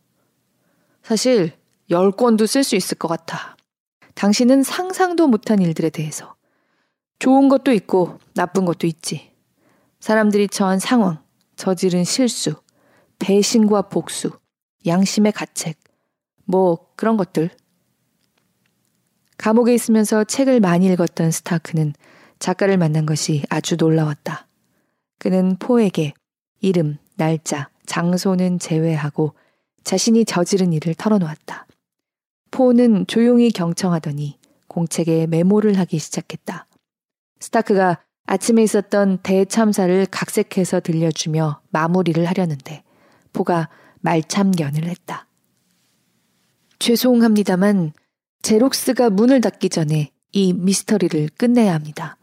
사실 1.04 1.52
열 1.92 2.12
권도 2.12 2.48
쓸 2.48 2.64
수 2.64 2.76
있을 2.76 2.98
것 2.98 3.08
같아. 3.08 3.56
당신은 4.16 4.64
상상도 4.64 5.28
못한 5.28 5.62
일들에 5.62 5.92
대해서. 5.92 6.36
좋은 7.20 7.48
것도 7.48 7.72
있고 7.74 8.18
나쁜 8.34 8.66
것도 8.66 8.88
있지. 8.88 9.32
사람들이 10.00 10.48
처한 10.48 10.80
상황, 10.80 11.24
저지른 11.56 12.04
실수, 12.04 12.56
배신과 13.20 13.84
복수, 13.84 14.32
양심의 14.88 15.32
가책, 15.32 15.78
뭐 16.46 16.88
그런 16.96 17.18
것들. 17.18 17.52
감옥에 19.38 19.74
있으면서 19.74 20.24
책을 20.24 20.60
많이 20.60 20.88
읽었던 20.88 21.32
스타크는 21.32 21.94
작가를 22.40 22.78
만난 22.78 23.06
것이 23.06 23.44
아주 23.50 23.76
놀라웠다. 23.76 24.48
그는 25.20 25.58
포에게 25.58 26.14
이름, 26.62 26.98
날짜, 27.16 27.70
장소는 27.86 28.60
제외하고 28.60 29.34
자신이 29.84 30.26
저지른 30.26 30.74
일을 30.74 30.96
털어놓았다. 30.96 31.68
포는 32.52 33.08
조용히 33.08 33.52
경청하더니 33.52 34.38
공책에 34.68 35.28
메모를 35.28 35.78
하기 35.80 35.98
시작했다. 35.98 36.68
스타크가 37.40 38.04
아침에 38.26 38.62
있었던 38.64 39.20
대참사를 39.24 40.06
각색해서 40.12 40.82
들려주며 40.82 41.62
마무리를 41.70 42.24
하려는데 42.26 42.84
포가 43.32 43.70
말참견을 44.02 44.86
했다. 44.86 45.28
죄송합니다만 46.80 47.94
제록스가 48.48 49.10
문을 49.10 49.42
닫기 49.42 49.68
전에 49.68 50.10
이 50.32 50.54
미스터리를 50.54 51.32
끝내야 51.38 51.74
합니다. 51.74 52.16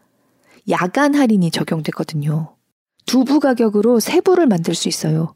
야간 0.71 1.15
할인이 1.15 1.51
적용됐거든요. 1.51 2.57
두부 3.05 3.41
가격으로 3.41 4.01
세 4.01 4.23
부를 4.23 4.47
만들 4.47 4.75
수 4.75 4.89
있어요. 4.89 5.35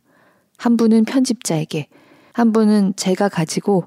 한 0.57 0.78
부는 0.78 1.04
편집자에게, 1.04 1.88
한 2.33 2.52
부는 2.54 2.95
제가 2.97 3.28
가지고, 3.28 3.85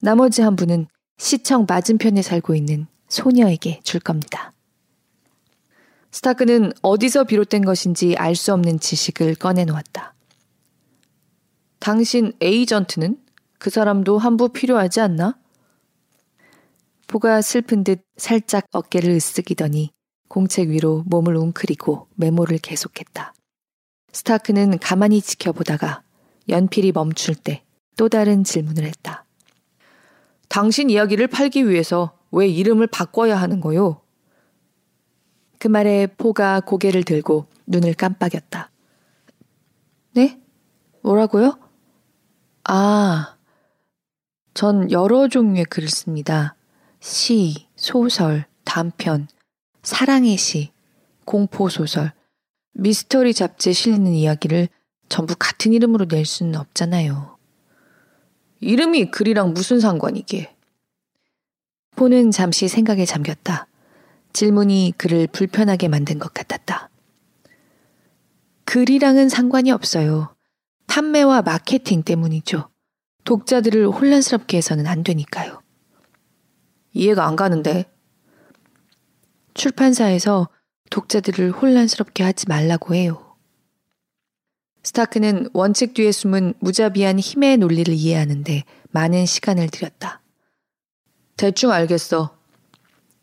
나머지 0.00 0.42
한 0.42 0.56
부는 0.56 0.88
시청 1.18 1.66
맞은편에 1.68 2.20
살고 2.20 2.56
있는 2.56 2.88
소녀에게 3.08 3.78
줄 3.84 4.00
겁니다. 4.00 4.52
스타크는 6.10 6.72
어디서 6.82 7.24
비롯된 7.24 7.64
것인지 7.64 8.16
알 8.16 8.34
수 8.34 8.52
없는 8.52 8.80
지식을 8.80 9.36
꺼내놓았다. 9.36 10.14
당신 11.78 12.32
에이전트는 12.40 13.18
그 13.60 13.70
사람도 13.70 14.18
한부 14.18 14.48
필요하지 14.48 15.00
않나? 15.00 15.39
보가 17.10 17.42
슬픈 17.42 17.82
듯 17.82 18.02
살짝 18.16 18.66
어깨를 18.70 19.16
으쓱이더니 19.16 19.88
공책 20.28 20.68
위로 20.68 21.02
몸을 21.06 21.36
웅크리고 21.36 22.08
메모를 22.14 22.58
계속했다. 22.58 23.34
스타크는 24.12 24.78
가만히 24.78 25.20
지켜보다가 25.20 26.02
연필이 26.48 26.92
멈출 26.92 27.34
때 27.34 27.64
또 28.00 28.08
다른 28.08 28.44
질문을 28.44 28.84
했다. 28.84 29.26
당신 30.48 30.88
이야기를 30.88 31.26
팔기 31.26 31.68
위해서 31.68 32.16
왜 32.32 32.48
이름을 32.48 32.86
바꿔야 32.86 33.36
하는 33.36 33.60
거요? 33.60 34.00
그 35.58 35.68
말에 35.68 36.06
포가 36.06 36.60
고개를 36.60 37.04
들고 37.04 37.44
눈을 37.66 37.92
깜빡였다. 37.92 38.70
네? 40.14 40.40
뭐라고요? 41.02 41.58
아, 42.64 43.36
전 44.54 44.90
여러 44.90 45.28
종류의 45.28 45.66
글을 45.66 45.90
씁니다. 45.90 46.56
시, 47.00 47.66
소설, 47.76 48.46
단편, 48.64 49.26
사랑의 49.82 50.36
시, 50.36 50.70
공포소설, 51.24 52.12
미스터리 52.72 53.32
잡지에 53.32 53.72
실리는 53.72 54.12
이야기를 54.12 54.68
전부 55.08 55.34
같은 55.36 55.72
이름으로 55.72 56.06
낼 56.06 56.24
수는 56.24 56.56
없잖아요. 56.56 57.36
이름이 58.60 59.10
글이랑 59.10 59.54
무슨 59.54 59.80
상관이게? 59.80 60.54
포는 61.96 62.30
잠시 62.30 62.68
생각에 62.68 63.04
잠겼다. 63.06 63.66
질문이 64.32 64.94
그를 64.96 65.26
불편하게 65.26 65.88
만든 65.88 66.18
것 66.18 66.32
같았다. 66.32 66.90
글이랑은 68.66 69.28
상관이 69.28 69.70
없어요. 69.70 70.36
판매와 70.86 71.42
마케팅 71.42 72.02
때문이죠. 72.02 72.68
독자들을 73.24 73.88
혼란스럽게 73.88 74.58
해서는 74.58 74.86
안 74.86 75.02
되니까요. 75.02 75.59
이해가 76.92 77.26
안 77.26 77.36
가는데. 77.36 77.84
출판사에서 79.54 80.48
독자들을 80.90 81.52
혼란스럽게 81.52 82.22
하지 82.22 82.46
말라고 82.48 82.94
해요. 82.94 83.36
스타크는 84.82 85.50
원칙 85.52 85.94
뒤에 85.94 86.10
숨은 86.10 86.54
무자비한 86.58 87.18
힘의 87.18 87.58
논리를 87.58 87.92
이해하는데 87.92 88.64
많은 88.90 89.26
시간을 89.26 89.68
들였다. 89.68 90.22
대충 91.36 91.70
알겠어. 91.70 92.36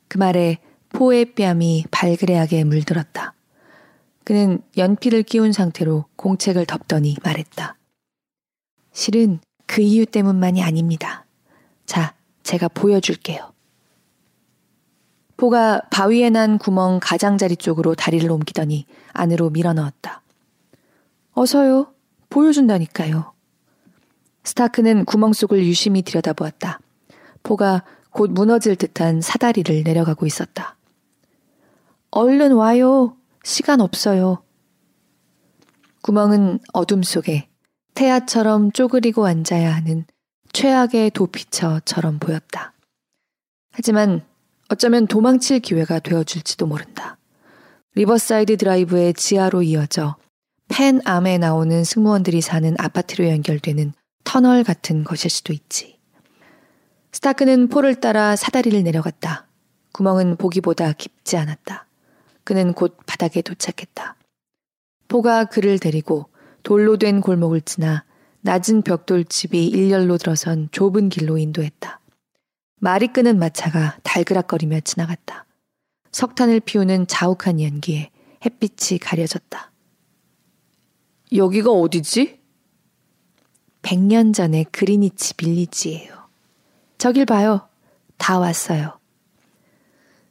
그 0.08 0.18
말에 0.18 0.60
포의 0.90 1.34
뺨이 1.34 1.86
발그레하게 1.92 2.64
물들었다. 2.64 3.34
그는 4.24 4.62
연필을 4.78 5.24
끼운 5.24 5.52
상태로 5.52 6.06
공책을 6.16 6.66
덮더니 6.66 7.16
말했다. 7.24 7.78
실은 8.92 9.40
그 9.66 9.82
이유 9.82 10.06
때문만이 10.06 10.64
아닙니다. 10.64 11.26
자, 11.86 12.16
제가 12.44 12.68
보여줄게요. 12.70 13.54
포가 15.38 15.82
바위에 15.92 16.30
난 16.32 16.58
구멍 16.58 17.00
가장자리 17.02 17.58
쪽으로 17.58 17.94
다리를 17.94 18.30
옮기더니 18.30 18.86
안으로 19.14 19.52
밀어넣었다. 19.52 20.24
어서요. 21.34 21.94
보여준다니까요. 22.30 23.34
스타크는 24.44 25.06
구멍 25.06 25.34
속을 25.34 25.64
유심히 25.64 26.02
들여다보았다. 26.02 26.80
포가 27.44 27.84
곧 28.10 28.32
무너질 28.32 28.76
듯한 28.76 29.22
사다리를 29.22 29.84
내려가고 29.84 30.26
있었다. 30.26 30.76
얼른 32.10 32.54
와요. 32.54 33.16
시간 33.44 33.80
없어요. 33.80 34.44
구멍은 36.02 36.60
어둠 36.74 37.04
속에 37.04 37.48
태아처럼 37.94 38.72
쪼그리고 38.72 39.26
앉아야 39.28 39.74
하는 39.76 40.06
최악의 40.54 41.12
도피처처럼 41.12 42.20
보였다. 42.20 42.74
하지만 43.72 44.26
어쩌면 44.70 45.08
도망칠 45.08 45.60
기회가 45.60 46.00
되어줄지도 46.00 46.66
모른다. 46.66 47.18
리버사이드 47.96 48.58
드라이브의 48.58 49.14
지하로 49.14 49.64
이어져 49.64 50.16
팬암에 50.68 51.38
나오는 51.38 51.84
승무원들이 51.84 52.42
사는 52.42 52.76
아파트로 52.78 53.28
연결되는 53.30 53.94
터널 54.24 54.64
같은 54.64 55.04
것일 55.04 55.30
수도 55.32 55.54
있지. 55.54 55.98
스타크는 57.14 57.70
포를 57.70 57.96
따라 57.96 58.36
사다리를 58.36 58.84
내려갔다. 58.84 59.48
구멍은 59.94 60.36
보기보다 60.36 60.92
깊지 60.94 61.38
않았다. 61.38 61.88
그는 62.44 62.74
곧 62.74 62.98
바닥에 63.06 63.42
도착했다. 63.42 64.16
포가 65.08 65.46
그를 65.46 65.80
데리고 65.80 66.30
돌로 66.64 66.98
된 66.98 67.22
골목을 67.22 67.62
지나 67.62 68.04
낮은 68.42 68.82
벽돌집이 68.82 69.68
일렬로 69.68 70.18
들어선 70.18 70.68
좁은 70.72 71.10
길로 71.10 71.38
인도했다. 71.38 72.00
말이 72.80 73.08
끄는 73.08 73.40
마차가 73.40 73.98
달그락거리며 74.04 74.82
지나갔다. 74.82 75.46
석탄을 76.12 76.60
피우는 76.60 77.08
자욱한 77.08 77.60
연기에 77.60 78.12
햇빛이 78.46 79.00
가려졌다. 79.00 79.72
여기가 81.34 81.72
어디지? 81.72 82.40
100년 83.82 84.34
전의 84.34 84.66
그리니치 84.72 85.36
빌리지예요. 85.36 86.28
저길 86.98 87.26
봐요. 87.26 87.68
다 88.18 88.40
왔어요. 88.40 89.00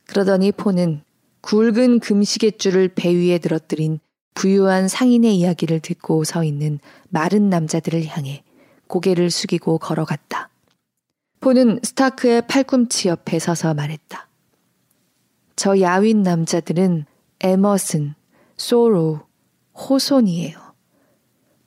그러더니 0.06 0.52
포는 0.52 1.02
굵은 1.40 2.00
금시계줄을 2.00 2.88
배 2.88 3.14
위에 3.14 3.38
늘어뜨린 3.42 4.00
부유한 4.34 4.88
상인의 4.88 5.36
이야기를 5.36 5.80
듣고 5.80 6.24
서 6.24 6.44
있는 6.44 6.78
마른 7.08 7.48
남자들을 7.48 8.04
향해 8.06 8.42
고개를 8.86 9.30
숙이고 9.30 9.78
걸어갔다. 9.78 10.50
포는 11.40 11.80
스타크의 11.82 12.46
팔꿈치 12.46 13.08
옆에 13.08 13.38
서서 13.38 13.74
말했다. 13.74 14.28
저 15.54 15.80
야윈 15.80 16.22
남자들은 16.22 17.06
에머슨, 17.40 18.14
소로, 18.56 19.20
호손이에요. 19.74 20.58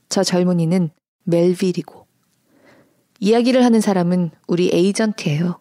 저 0.09 0.23
젊은이는 0.23 0.89
멜빌이고 1.23 2.07
이야기를 3.19 3.63
하는 3.63 3.81
사람은 3.81 4.31
우리 4.47 4.69
에이전트예요. 4.73 5.59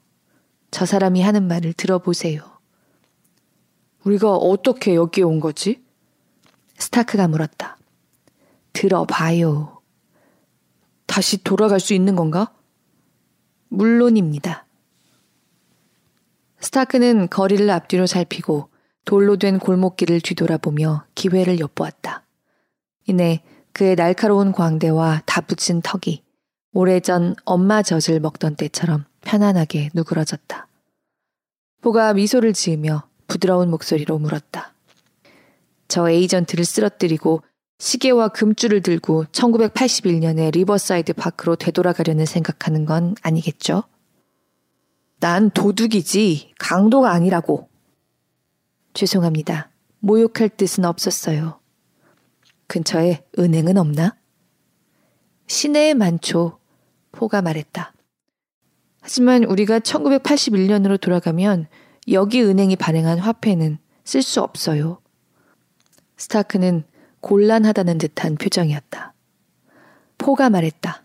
저 0.70 0.86
사람이 0.86 1.22
하는 1.22 1.48
말을 1.48 1.72
들어보세요. 1.72 2.42
우리가 4.04 4.34
어떻게 4.34 4.94
여기에 4.94 5.24
온 5.24 5.40
거지? 5.40 5.82
스타크가 6.78 7.28
물었다. 7.28 7.76
들어봐요. 8.72 9.80
다시 11.06 11.42
돌아갈 11.42 11.80
수 11.80 11.94
있는 11.94 12.14
건가? 12.14 12.52
물론입니다. 13.68 14.66
스타크는 16.60 17.28
거리를 17.28 17.68
앞뒤로 17.70 18.06
살피고 18.06 18.68
돌로 19.04 19.36
된 19.36 19.58
골목길을 19.58 20.20
뒤돌아보며 20.20 21.04
기회를 21.14 21.60
엿보았다. 21.60 22.24
이내 23.06 23.42
그의 23.72 23.96
날카로운 23.96 24.52
광대와 24.52 25.22
다부진 25.24 25.80
턱이 25.82 26.22
오래전 26.72 27.34
엄마 27.44 27.82
젖을 27.82 28.20
먹던 28.20 28.56
때처럼 28.56 29.04
편안하게 29.22 29.90
누그러졌다. 29.94 30.66
포가 31.80 32.12
미소를 32.14 32.52
지으며 32.52 33.08
부드러운 33.26 33.70
목소리로 33.70 34.18
물었다. 34.18 34.74
저 35.86 36.10
에이전트를 36.10 36.64
쓰러뜨리고 36.64 37.42
시계와 37.78 38.28
금줄을 38.28 38.82
들고 38.82 39.26
1981년에 39.26 40.52
리버사이드 40.52 41.12
파크로 41.12 41.56
되돌아가려는 41.56 42.26
생각하는 42.26 42.84
건 42.84 43.14
아니겠죠? 43.22 43.84
난 45.20 45.50
도둑이지 45.50 46.54
강도가 46.58 47.12
아니라고. 47.12 47.68
죄송합니다. 48.94 49.70
모욕할 50.00 50.48
뜻은 50.50 50.84
없었어요. 50.84 51.60
근처에 52.66 53.24
은행은 53.38 53.76
없나? 53.78 54.16
시내에 55.46 55.94
많죠. 55.94 56.58
포가 57.12 57.42
말했다. 57.42 57.94
하지만 59.00 59.44
우리가 59.44 59.78
1981년으로 59.78 61.00
돌아가면 61.00 61.66
여기 62.10 62.42
은행이 62.42 62.76
발행한 62.76 63.18
화폐는 63.18 63.78
쓸 64.04 64.22
수 64.22 64.42
없어요. 64.42 65.00
스타크는 66.16 66.84
곤란하다는 67.20 67.98
듯한 67.98 68.36
표정이었다. 68.36 69.14
포가 70.18 70.50
말했다. 70.50 71.02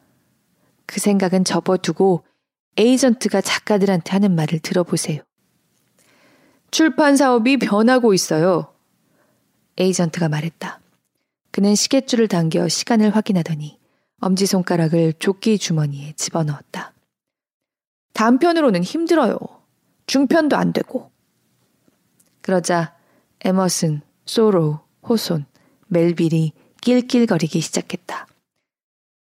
그 0.85 0.99
생각은 0.99 1.43
접어두고 1.43 2.25
에이전트가 2.77 3.41
작가들한테 3.41 4.11
하는 4.11 4.35
말을 4.35 4.59
들어보세요. 4.59 5.21
출판 6.71 7.15
사업이 7.15 7.57
변하고 7.57 8.13
있어요. 8.13 8.73
에이전트가 9.77 10.29
말했다. 10.29 10.79
그는 11.51 11.75
시계줄을 11.75 12.27
당겨 12.27 12.67
시간을 12.67 13.15
확인하더니 13.15 13.79
엄지손가락을 14.21 15.13
조끼 15.19 15.57
주머니에 15.57 16.13
집어넣었다. 16.13 16.93
단편으로는 18.13 18.83
힘들어요. 18.83 19.37
중편도 20.07 20.55
안 20.55 20.73
되고. 20.73 21.11
그러자 22.41 22.95
에머슨, 23.41 24.01
소로, 24.25 24.79
호손, 25.07 25.45
멜빌이 25.93 26.51
낄낄거리기 26.81 27.61
시작했다. 27.61 28.27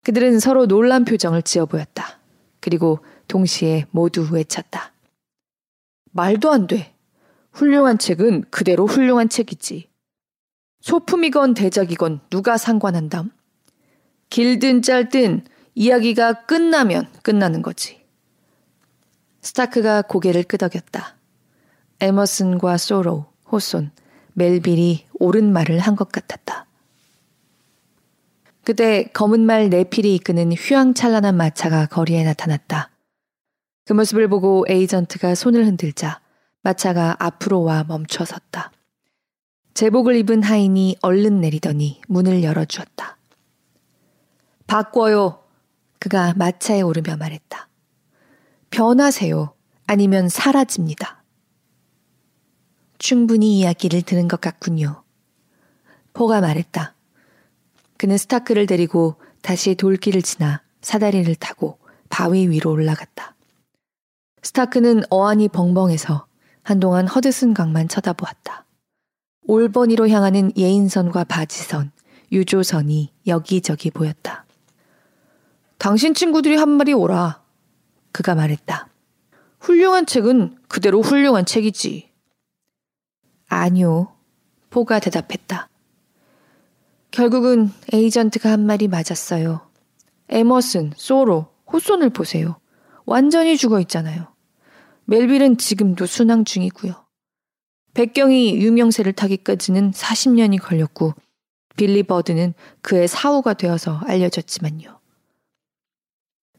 그들은 0.03 0.41
서로 0.41 0.67
놀란 0.67 1.05
표정을 1.05 1.43
지어 1.43 1.67
보였다. 1.67 2.19
그리고 2.61 2.99
동시에 3.29 3.87
모두 3.91 4.29
외쳤다. 4.33 4.93
말도 6.13 6.51
안 6.51 6.67
돼. 6.67 6.95
훌륭한 7.53 7.99
책은 7.99 8.47
그대로 8.51 8.87
훌륭한 8.87 9.29
책이지. 9.29 9.89
소품이건 10.81 11.55
대작이건 11.55 12.21
누가 12.29 12.57
상관한담? 12.59 13.31
길든 14.29 14.83
짧든 14.83 15.45
이야기가 15.75 16.45
끝나면 16.47 17.09
끝나는 17.23 17.63
거지. 17.63 18.05
스타크가 19.41 20.03
고개를 20.03 20.43
끄덕였다. 20.45 21.17
에머슨과 22.01 22.77
소로, 22.77 23.27
호손, 23.51 23.91
멜빌이 24.35 25.07
옳은 25.15 25.53
말을 25.53 25.79
한 25.79 25.97
것 25.97 26.11
같았다. 26.13 26.67
그때 28.65 29.05
검은 29.13 29.41
말 29.45 29.69
네필이 29.69 30.15
이끄는 30.17 30.53
휘황찬란한 30.53 31.37
마차가 31.37 31.87
거리에 31.87 32.25
나타났다. 32.25 32.91
그 33.85 33.93
모습을 33.93 34.29
보고 34.29 34.65
에이전트가 34.69 35.35
손을 35.35 35.67
흔들자 35.67 36.21
마차가 36.63 37.17
앞으로 37.19 37.63
와 37.63 37.85
멈춰 37.85 38.25
섰다. 38.25 38.73
제복을 39.75 40.17
입은 40.17 40.43
하인이 40.43 40.97
얼른 41.03 41.41
내리더니 41.41 42.01
문을 42.09 42.43
열어주었다. 42.43 43.19
바꿔요. 44.67 45.43
그가 45.99 46.33
마차에 46.37 46.81
오르며 46.81 47.17
말했다. 47.17 47.69
변하세요. 48.71 49.55
아니면 49.87 50.29
사라집니다. 50.29 51.24
충분히 53.05 53.59
이야기를 53.59 54.01
들은 54.01 54.29
것 54.29 54.41
같군요. 54.41 55.03
포가 56.15 56.41
말했다. 56.41 56.95
그는 57.99 58.17
스타크를 58.17 58.65
데리고 58.65 59.17
다시 59.43 59.75
돌길을 59.75 60.23
지나 60.23 60.63
사다리를 60.81 61.35
타고 61.35 61.79
바위 62.09 62.49
위로 62.49 62.71
올라갔다. 62.71 63.37
스타크는 64.41 65.03
어안이 65.11 65.49
벙벙해서 65.49 66.25
한동안 66.63 67.07
허드슨 67.07 67.53
강만 67.53 67.89
쳐다보았다. 67.89 68.65
올버니로 69.49 70.09
향하는 70.09 70.51
예인선과 70.57 71.25
바지선, 71.25 71.93
유조선이 72.33 73.13
여기저기 73.27 73.91
보였다. 73.91 74.47
당신 75.77 76.15
친구들이 76.15 76.57
한 76.57 76.71
마리 76.71 76.95
오라. 76.95 77.43
그가 78.13 78.35
말했다. 78.35 78.89
훌륭한 79.61 80.07
책은 80.07 80.57
그대로 80.69 81.03
훌륭한 81.03 81.45
책이지. 81.45 82.14
아니요. 83.49 84.13
포가 84.71 84.99
대답했다. 84.99 85.69
결국은 87.11 87.71
에이전트가 87.93 88.51
한 88.51 88.67
말이 88.67 88.89
맞았어요. 88.89 89.61
에머슨, 90.29 90.93
소로, 90.97 91.47
호손을 91.73 92.11
보세요. 92.11 92.59
완전히 93.07 93.57
죽어 93.57 93.81
있잖아요. 93.81 94.35
멜빌은 95.05 95.59
지금도 95.59 96.07
순항 96.07 96.45
중이고요. 96.45 97.05
백경이 97.95 98.57
유명세를 98.57 99.13
타기까지는 99.13 99.93
40년이 99.93 100.61
걸렸고 100.61 101.15
빌리 101.77 102.03
버드는 102.03 102.55
그의 102.83 103.07
사후가 103.07 103.55
되어서 103.55 104.01
알려졌지만요. 104.07 104.99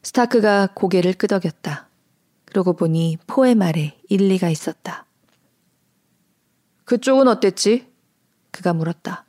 스타크가 0.03 0.69
고개를 0.73 1.13
끄덕였다. 1.13 1.89
그러고 2.45 2.73
보니 2.73 3.17
포의 3.27 3.55
말에 3.55 3.97
일리가 4.07 4.49
있었다. 4.49 5.04
그쪽은 6.85 7.27
어땠지? 7.27 7.91
그가 8.51 8.73
물었다. 8.73 9.25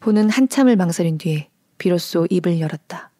포는 0.00 0.30
한참을 0.30 0.76
망설인 0.76 1.18
뒤에 1.18 1.50
비로소 1.78 2.26
입을 2.30 2.60
열었다. 2.60 3.10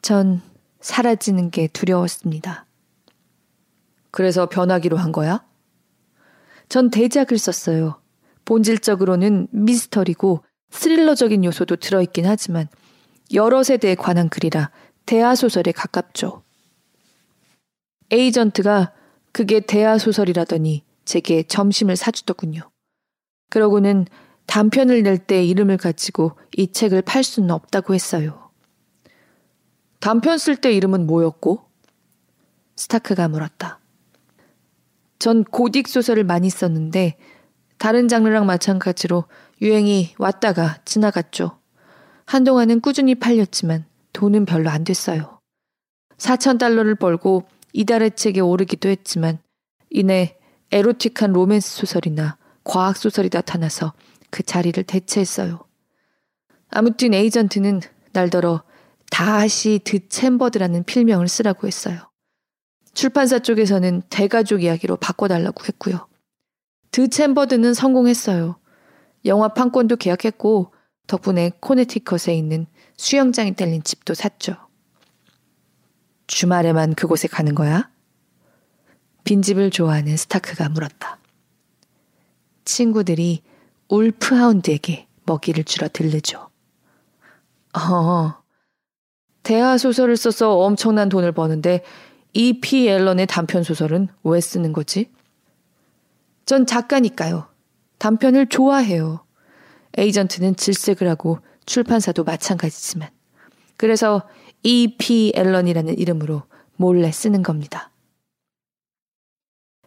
전 0.00 0.40
사라지는 0.80 1.50
게 1.50 1.66
두려웠습니다. 1.66 2.66
그래서 4.10 4.48
변하기로 4.48 4.96
한 4.96 5.12
거야? 5.12 5.44
전 6.68 6.90
대작을 6.90 7.38
썼어요. 7.38 8.00
본질적으로는 8.44 9.48
미스터리고 9.50 10.44
스릴러적인 10.70 11.44
요소도 11.44 11.76
들어있긴 11.76 12.26
하지만 12.26 12.68
여러 13.34 13.62
세대에 13.62 13.94
관한 13.94 14.28
글이라 14.28 14.70
대하소설에 15.06 15.72
가깝죠. 15.72 16.42
에이전트가 18.10 18.92
그게 19.32 19.60
대하소설이라더니 19.60 20.87
제게 21.08 21.42
점심을 21.42 21.96
사주더군요. 21.96 22.60
그러고는 23.48 24.04
단편을 24.44 25.02
낼 25.02 25.16
때 25.16 25.42
이름을 25.42 25.78
가지고 25.78 26.32
이 26.54 26.70
책을 26.70 27.00
팔 27.00 27.24
수는 27.24 27.50
없다고 27.50 27.94
했어요. 27.94 28.50
단편 30.00 30.36
쓸 30.36 30.56
때 30.56 30.70
이름은 30.70 31.06
뭐였고? 31.06 31.64
스타크가 32.76 33.28
물었다. 33.28 33.80
전 35.18 35.44
고딕 35.44 35.86
소설을 35.86 36.24
많이 36.24 36.50
썼는데 36.50 37.16
다른 37.78 38.06
장르랑 38.06 38.44
마찬가지로 38.44 39.24
유행이 39.62 40.14
왔다가 40.18 40.76
지나갔죠. 40.84 41.58
한동안은 42.26 42.80
꾸준히 42.82 43.14
팔렸지만 43.14 43.86
돈은 44.12 44.44
별로 44.44 44.68
안 44.68 44.84
됐어요. 44.84 45.40
4천 46.18 46.58
달러를 46.58 46.96
벌고 46.96 47.44
이달의 47.72 48.14
책에 48.14 48.40
오르기도 48.40 48.90
했지만 48.90 49.38
이내 49.88 50.37
에로틱한 50.70 51.32
로맨스 51.32 51.76
소설이나 51.76 52.36
과학 52.64 52.96
소설이 52.96 53.30
나타나서 53.32 53.94
그 54.30 54.42
자리를 54.42 54.82
대체했어요. 54.84 55.64
아무튼 56.70 57.14
에이전트는 57.14 57.80
날더러 58.12 58.62
다시 59.10 59.80
드 59.82 60.08
챔버드라는 60.08 60.84
필명을 60.84 61.28
쓰라고 61.28 61.66
했어요. 61.66 62.10
출판사 62.92 63.38
쪽에서는 63.38 64.02
대가족 64.10 64.62
이야기로 64.62 64.96
바꿔달라고 64.96 65.64
했고요. 65.64 66.08
드 66.90 67.08
챔버드는 67.08 67.72
성공했어요. 67.74 68.58
영화 69.24 69.48
판권도 69.48 69.96
계약했고 69.96 70.72
덕분에 71.06 71.52
코네티컷에 71.60 72.34
있는 72.36 72.66
수영장이 72.96 73.54
딸린 73.54 73.82
집도 73.82 74.14
샀죠. 74.14 74.56
주말에만 76.26 76.94
그곳에 76.94 77.28
가는 77.28 77.54
거야? 77.54 77.90
빈집을 79.24 79.70
좋아하는 79.70 80.16
스타크가 80.16 80.68
물었다. 80.68 81.18
친구들이 82.64 83.42
울프하운드에게 83.88 85.06
먹이를 85.24 85.64
주러 85.64 85.88
들르죠. 85.88 86.48
어, 87.74 88.34
대하 89.42 89.78
소설을 89.78 90.16
써서 90.16 90.58
엄청난 90.58 91.08
돈을 91.08 91.32
버는데 91.32 91.82
E.P. 92.34 92.88
앨런의 92.88 93.26
단편 93.26 93.62
소설은 93.62 94.08
왜 94.24 94.40
쓰는 94.40 94.72
거지? 94.72 95.10
전 96.44 96.66
작가니까요. 96.66 97.48
단편을 97.98 98.48
좋아해요. 98.48 99.24
에이전트는 99.96 100.56
질색을 100.56 101.08
하고 101.08 101.38
출판사도 101.66 102.24
마찬가지지만. 102.24 103.08
그래서 103.76 104.22
E.P. 104.62 105.32
앨런이라는 105.34 105.98
이름으로 105.98 106.42
몰래 106.76 107.10
쓰는 107.10 107.42
겁니다. 107.42 107.87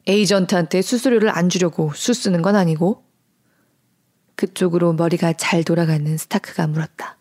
에이전트한테 0.07 0.81
수수료를 0.81 1.29
안 1.29 1.49
주려고 1.49 1.91
수 1.93 2.13
쓰는 2.13 2.41
건 2.41 2.55
아니고? 2.55 3.03
그쪽으로 4.35 4.93
머리가 4.93 5.33
잘 5.33 5.63
돌아가는 5.63 6.17
스타크가 6.17 6.67
물었다. 6.67 7.17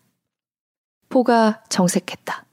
포가 1.09 1.63
정색했다. 1.69 2.45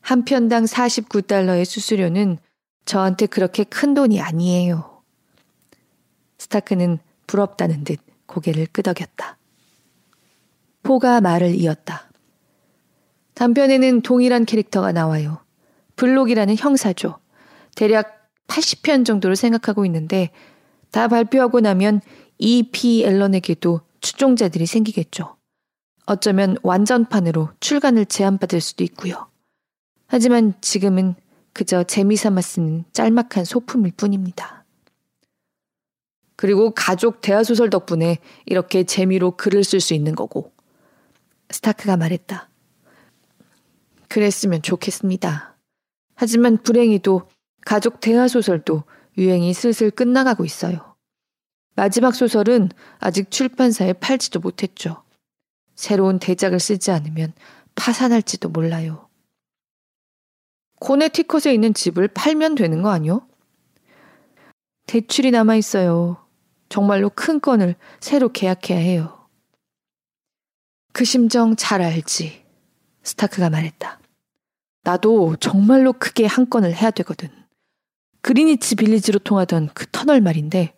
한 0.00 0.24
편당 0.24 0.64
49달러의 0.64 1.64
수수료는 1.64 2.38
저한테 2.84 3.26
그렇게 3.26 3.64
큰 3.64 3.94
돈이 3.94 4.20
아니에요. 4.20 5.02
스타크는 6.38 6.98
부럽다는 7.26 7.84
듯 7.84 8.00
고개를 8.26 8.66
끄덕였다. 8.66 9.38
포가 10.82 11.20
말을 11.20 11.54
이었다. 11.54 12.10
단편에는 13.34 14.02
동일한 14.02 14.44
캐릭터가 14.44 14.92
나와요. 14.92 15.38
블록이라는 15.96 16.56
형사죠. 16.56 17.18
대략 17.76 18.21
80편 18.48 19.04
정도를 19.04 19.36
생각하고 19.36 19.84
있는데 19.86 20.30
다 20.90 21.08
발표하고 21.08 21.60
나면 21.60 22.00
E.P. 22.38 23.04
앨런에게도 23.04 23.80
추종자들이 24.00 24.66
생기겠죠. 24.66 25.36
어쩌면 26.06 26.56
완전판으로 26.62 27.50
출간을 27.60 28.06
제한받을 28.06 28.60
수도 28.60 28.84
있고요. 28.84 29.28
하지만 30.06 30.52
지금은 30.60 31.14
그저 31.52 31.84
재미삼아 31.84 32.40
쓰는 32.40 32.84
짤막한 32.92 33.44
소품일 33.44 33.92
뿐입니다. 33.96 34.64
그리고 36.36 36.72
가족 36.74 37.20
대화소설 37.20 37.70
덕분에 37.70 38.18
이렇게 38.46 38.84
재미로 38.84 39.36
글을 39.36 39.62
쓸 39.64 39.80
수 39.80 39.94
있는 39.94 40.14
거고. 40.14 40.52
스타크가 41.50 41.96
말했다. 41.96 42.50
그랬으면 44.08 44.60
좋겠습니다. 44.62 45.56
하지만 46.16 46.58
불행히도 46.62 47.28
가족 47.64 48.00
대화 48.00 48.28
소설도 48.28 48.84
유행이 49.18 49.52
슬슬 49.54 49.90
끝나가고 49.90 50.44
있어요. 50.44 50.96
마지막 51.74 52.14
소설은 52.14 52.70
아직 52.98 53.30
출판사에 53.30 53.94
팔지도 53.94 54.40
못했죠. 54.40 55.02
새로운 55.74 56.18
대작을 56.18 56.60
쓰지 56.60 56.90
않으면 56.90 57.32
파산할지도 57.74 58.50
몰라요. 58.50 59.08
코네티컷에 60.80 61.54
있는 61.54 61.72
집을 61.72 62.08
팔면 62.08 62.56
되는 62.56 62.82
거 62.82 62.90
아니요? 62.90 63.26
대출이 64.86 65.30
남아 65.30 65.56
있어요. 65.56 66.26
정말로 66.68 67.10
큰 67.10 67.40
건을 67.40 67.76
새로 68.00 68.30
계약해야 68.30 68.78
해요. 68.78 69.28
그 70.92 71.04
심정 71.04 71.56
잘 71.56 71.80
알지. 71.80 72.44
스타크가 73.02 73.48
말했다. 73.50 74.00
나도 74.82 75.36
정말로 75.36 75.92
크게 75.92 76.26
한 76.26 76.50
건을 76.50 76.74
해야 76.74 76.90
되거든. 76.90 77.41
그리니치 78.22 78.76
빌리지로 78.76 79.18
통하던 79.18 79.70
그 79.74 79.86
터널 79.90 80.20
말인데 80.20 80.74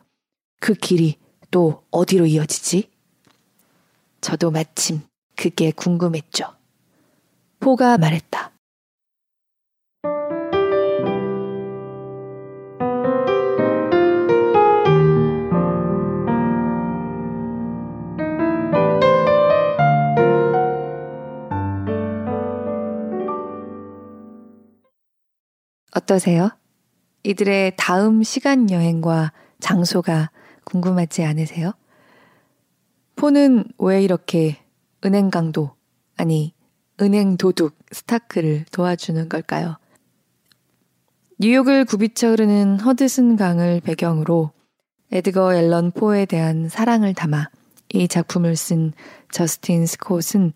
그 0.60 0.72
길이 0.72 1.18
또 1.50 1.84
어디로 1.90 2.26
이어지지? 2.26 2.90
저도 4.22 4.50
마침 4.50 5.02
그게 5.36 5.70
궁금했죠. 5.70 6.56
포가 7.60 7.98
말했다. 7.98 8.50
어떠세요? 25.94 26.50
이들의 27.24 27.72
다음 27.78 28.22
시간 28.22 28.70
여행과 28.70 29.32
장소가 29.58 30.30
궁금하지 30.64 31.24
않으세요? 31.24 31.72
포는 33.16 33.64
왜 33.78 34.02
이렇게 34.02 34.58
은행 35.04 35.30
강도, 35.30 35.74
아니, 36.16 36.52
은행 37.00 37.38
도둑 37.38 37.76
스타크를 37.90 38.66
도와주는 38.70 39.28
걸까요? 39.30 39.78
뉴욕을 41.38 41.86
굽이쳐 41.86 42.28
흐르는 42.28 42.80
허드슨 42.80 43.36
강을 43.36 43.80
배경으로 43.80 44.52
에드거 45.10 45.54
앨런 45.54 45.92
포에 45.92 46.26
대한 46.26 46.68
사랑을 46.68 47.14
담아 47.14 47.48
이 47.94 48.06
작품을 48.06 48.54
쓴 48.54 48.92
저스틴 49.32 49.86
스콧은 49.86 50.52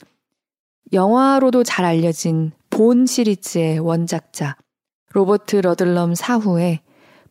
영화로도 0.92 1.64
잘 1.64 1.85
알려진 1.85 2.52
본 2.70 3.07
시리즈의 3.07 3.78
원작자 3.78 4.57
로버트 5.11 5.57
러들럼 5.57 6.14
사후에 6.14 6.81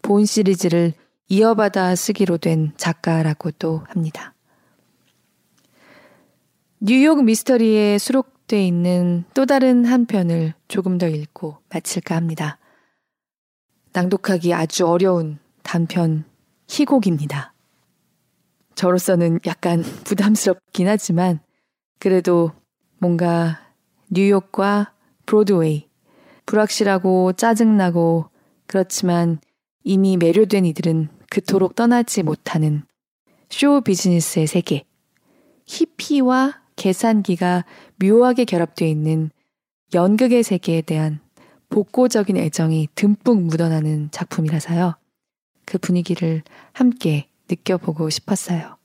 본 0.01 0.25
시리즈를 0.25 0.93
이어받아 1.29 1.95
쓰기로 1.95 2.37
된 2.37 2.73
작가라고도 2.77 3.83
합니다. 3.87 4.33
뉴욕 6.79 7.23
미스터리에 7.23 7.97
수록돼 7.97 8.65
있는 8.65 9.25
또 9.33 9.45
다른 9.45 9.85
한 9.85 10.05
편을 10.05 10.53
조금 10.67 10.97
더 10.97 11.07
읽고 11.07 11.57
마칠까 11.69 12.15
합니다. 12.15 12.59
낭독하기 13.93 14.53
아주 14.53 14.87
어려운 14.87 15.39
단편 15.63 16.23
희곡입니다. 16.67 17.53
저로서는 18.75 19.39
약간 19.47 19.81
부담스럽긴 19.81 20.87
하지만 20.87 21.39
그래도 21.99 22.51
뭔가 22.99 23.59
뉴욕과 24.11 24.93
브로드웨이 25.25 25.86
불확실하고 26.47 27.33
짜증나고 27.33 28.25
그렇지만 28.65 29.39
이미 29.83 30.17
매료된 30.17 30.65
이들은 30.65 31.09
그토록 31.29 31.75
떠나지 31.75 32.23
못하는 32.23 32.83
쇼 33.49 33.81
비즈니스의 33.81 34.47
세계. 34.47 34.83
히피와 35.67 36.59
계산기가 36.75 37.65
묘하게 37.97 38.45
결합되어 38.45 38.87
있는 38.87 39.29
연극의 39.93 40.43
세계에 40.43 40.81
대한 40.81 41.19
복고적인 41.69 42.37
애정이 42.37 42.87
듬뿍 42.95 43.43
묻어나는 43.43 44.09
작품이라서요. 44.11 44.95
그 45.65 45.77
분위기를 45.77 46.43
함께 46.71 47.27
느껴보고 47.49 48.09
싶었어요. 48.09 48.77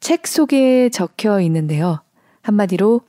책 0.00 0.26
속에 0.26 0.90
적혀 0.90 1.40
있는데요. 1.40 2.02
한마디로 2.42 3.00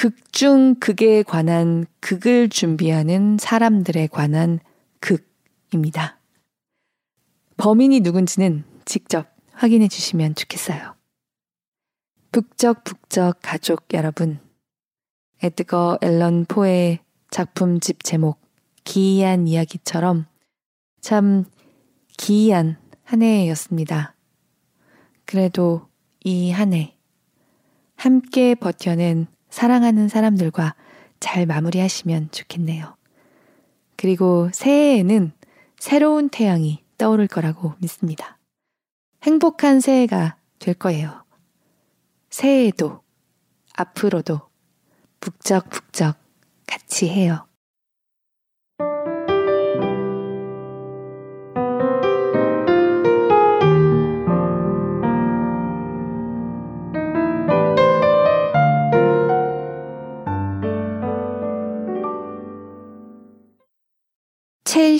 극중 0.00 0.76
극에 0.80 1.22
관한 1.22 1.84
극을 2.00 2.48
준비하는 2.48 3.36
사람들에 3.38 4.06
관한 4.06 4.58
극입니다. 4.98 6.18
범인이 7.58 8.00
누군지는 8.00 8.64
직접 8.86 9.26
확인해 9.52 9.88
주시면 9.88 10.36
좋겠어요. 10.36 10.94
북적 12.32 12.84
북적 12.84 13.40
가족 13.42 13.92
여러분. 13.92 14.40
에드거 15.42 15.98
앨런 16.00 16.46
포의 16.46 17.00
작품집 17.30 18.02
제목 18.02 18.40
기이한 18.84 19.46
이야기처럼 19.46 20.24
참 21.02 21.44
기이한 22.16 22.78
한 23.04 23.20
해였습니다. 23.20 24.16
그래도 25.26 25.86
이 26.24 26.52
한 26.52 26.72
해 26.72 26.96
함께 27.96 28.54
버텨낸 28.54 29.26
사랑하는 29.50 30.08
사람들과 30.08 30.74
잘 31.18 31.46
마무리하시면 31.46 32.30
좋겠네요. 32.30 32.96
그리고 33.96 34.48
새해에는 34.52 35.32
새로운 35.78 36.28
태양이 36.28 36.82
떠오를 36.96 37.26
거라고 37.26 37.74
믿습니다. 37.78 38.38
행복한 39.22 39.80
새해가 39.80 40.36
될 40.58 40.74
거예요. 40.74 41.24
새해에도 42.30 43.02
앞으로도 43.76 44.40
북적북적 45.20 46.16
같이 46.66 47.08
해요. 47.08 47.49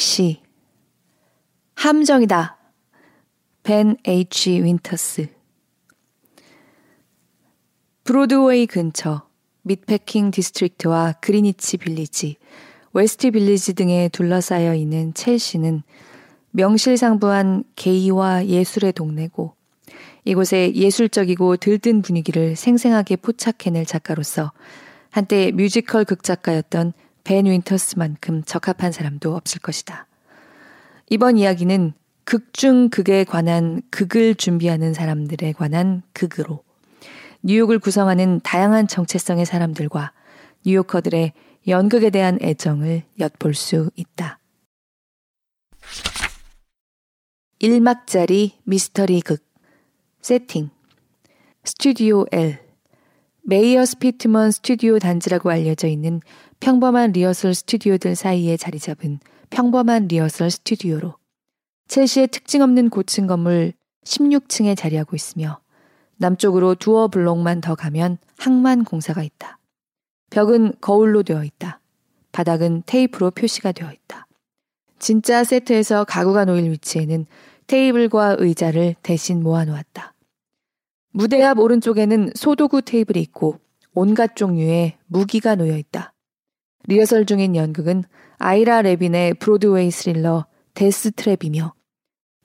첼시 0.00 0.40
함정이다. 1.74 2.56
벤 3.62 3.98
H. 4.06 4.62
윈터스 4.62 5.28
브로드웨이 8.04 8.66
근처 8.66 9.28
미트패킹 9.60 10.30
디스트릭트와 10.30 11.16
그리니치 11.20 11.76
빌리지, 11.76 12.36
웨스트 12.94 13.30
빌리지 13.32 13.74
등에 13.74 14.08
둘러싸여 14.08 14.74
있는 14.74 15.12
첼시는 15.12 15.82
명실상부한 16.52 17.64
게이와 17.76 18.46
예술의 18.46 18.94
동네고 18.94 19.54
이곳에 20.24 20.74
예술적이고 20.74 21.58
들뜬 21.58 22.00
분위기를 22.00 22.56
생생하게 22.56 23.16
포착해낼 23.16 23.84
작가로서 23.84 24.52
한때 25.10 25.50
뮤지컬 25.50 26.06
극작가였던 26.06 26.94
벤 27.24 27.46
윈터스만큼 27.46 28.44
적합한 28.44 28.92
사람도 28.92 29.34
없을 29.34 29.60
것이다. 29.60 30.06
이번 31.08 31.36
이야기는 31.36 31.92
극중 32.24 32.90
극에 32.90 33.24
관한 33.24 33.82
극을 33.90 34.34
준비하는 34.34 34.94
사람들에 34.94 35.52
관한 35.52 36.02
극으로 36.12 36.62
뉴욕을 37.42 37.78
구성하는 37.78 38.40
다양한 38.42 38.86
정체성의 38.86 39.46
사람들과 39.46 40.12
뉴요커들의 40.64 41.32
연극에 41.68 42.10
대한 42.10 42.38
애정을 42.40 43.02
엿볼 43.18 43.54
수 43.54 43.90
있다. 43.96 44.38
1막짜리 47.60 48.52
미스터리 48.64 49.20
극 49.20 49.44
세팅 50.22 50.70
스튜디오 51.64 52.24
L 52.32 52.58
메이어 53.42 53.84
스피트먼 53.84 54.50
스튜디오 54.50 54.98
단지라고 54.98 55.50
알려져 55.50 55.88
있는 55.88 56.20
평범한 56.60 57.12
리허설 57.12 57.54
스튜디오들 57.54 58.14
사이에 58.14 58.58
자리 58.58 58.78
잡은 58.78 59.18
평범한 59.48 60.08
리허설 60.08 60.50
스튜디오로 60.50 61.14
첼시의 61.88 62.28
특징 62.28 62.60
없는 62.60 62.90
고층 62.90 63.26
건물 63.26 63.72
16층에 64.04 64.76
자리하고 64.76 65.16
있으며 65.16 65.60
남쪽으로 66.18 66.74
두어 66.74 67.08
블록만 67.08 67.62
더 67.62 67.74
가면 67.74 68.18
항만 68.36 68.84
공사가 68.84 69.22
있다. 69.22 69.58
벽은 70.28 70.74
거울로 70.82 71.22
되어 71.22 71.44
있다. 71.44 71.80
바닥은 72.32 72.82
테이프로 72.84 73.30
표시가 73.30 73.72
되어 73.72 73.90
있다. 73.90 74.26
진짜 74.98 75.42
세트에서 75.42 76.04
가구가 76.04 76.44
놓일 76.44 76.70
위치에는 76.72 77.24
테이블과 77.68 78.36
의자를 78.38 78.96
대신 79.02 79.42
모아놓았다. 79.42 80.12
무대 81.12 81.42
앞 81.42 81.58
오른쪽에는 81.58 82.32
소도구 82.34 82.82
테이블이 82.82 83.18
있고 83.22 83.58
온갖 83.94 84.36
종류의 84.36 84.98
무기가 85.06 85.54
놓여 85.54 85.78
있다. 85.78 86.12
리허설 86.86 87.26
중인 87.26 87.56
연극은 87.56 88.04
아이라 88.38 88.82
레빈의 88.82 89.34
브로드웨이 89.34 89.90
스릴러 89.90 90.46
데스 90.74 91.10
트랩이며 91.10 91.72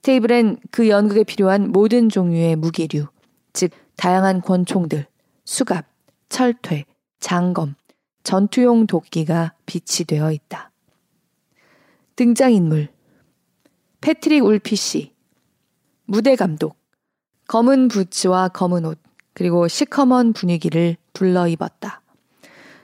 테이블엔 0.02 0.58
그 0.70 0.88
연극에 0.88 1.24
필요한 1.24 1.72
모든 1.72 2.08
종류의 2.08 2.56
무기류, 2.56 3.06
즉 3.52 3.70
다양한 3.96 4.40
권총들, 4.40 5.06
수갑, 5.44 5.86
철퇴, 6.28 6.84
장검, 7.18 7.74
전투용 8.22 8.86
도끼가 8.86 9.54
비치되어 9.66 10.32
있다. 10.32 10.70
등장인물 12.16 12.88
패트릭 14.00 14.44
울피시 14.44 15.12
무대 16.04 16.36
감독 16.36 16.76
검은 17.48 17.88
부츠와 17.88 18.48
검은 18.48 18.84
옷 18.84 18.98
그리고 19.32 19.68
시커먼 19.68 20.32
분위기를 20.32 20.96
둘러 21.12 21.47
입었다. 21.47 22.00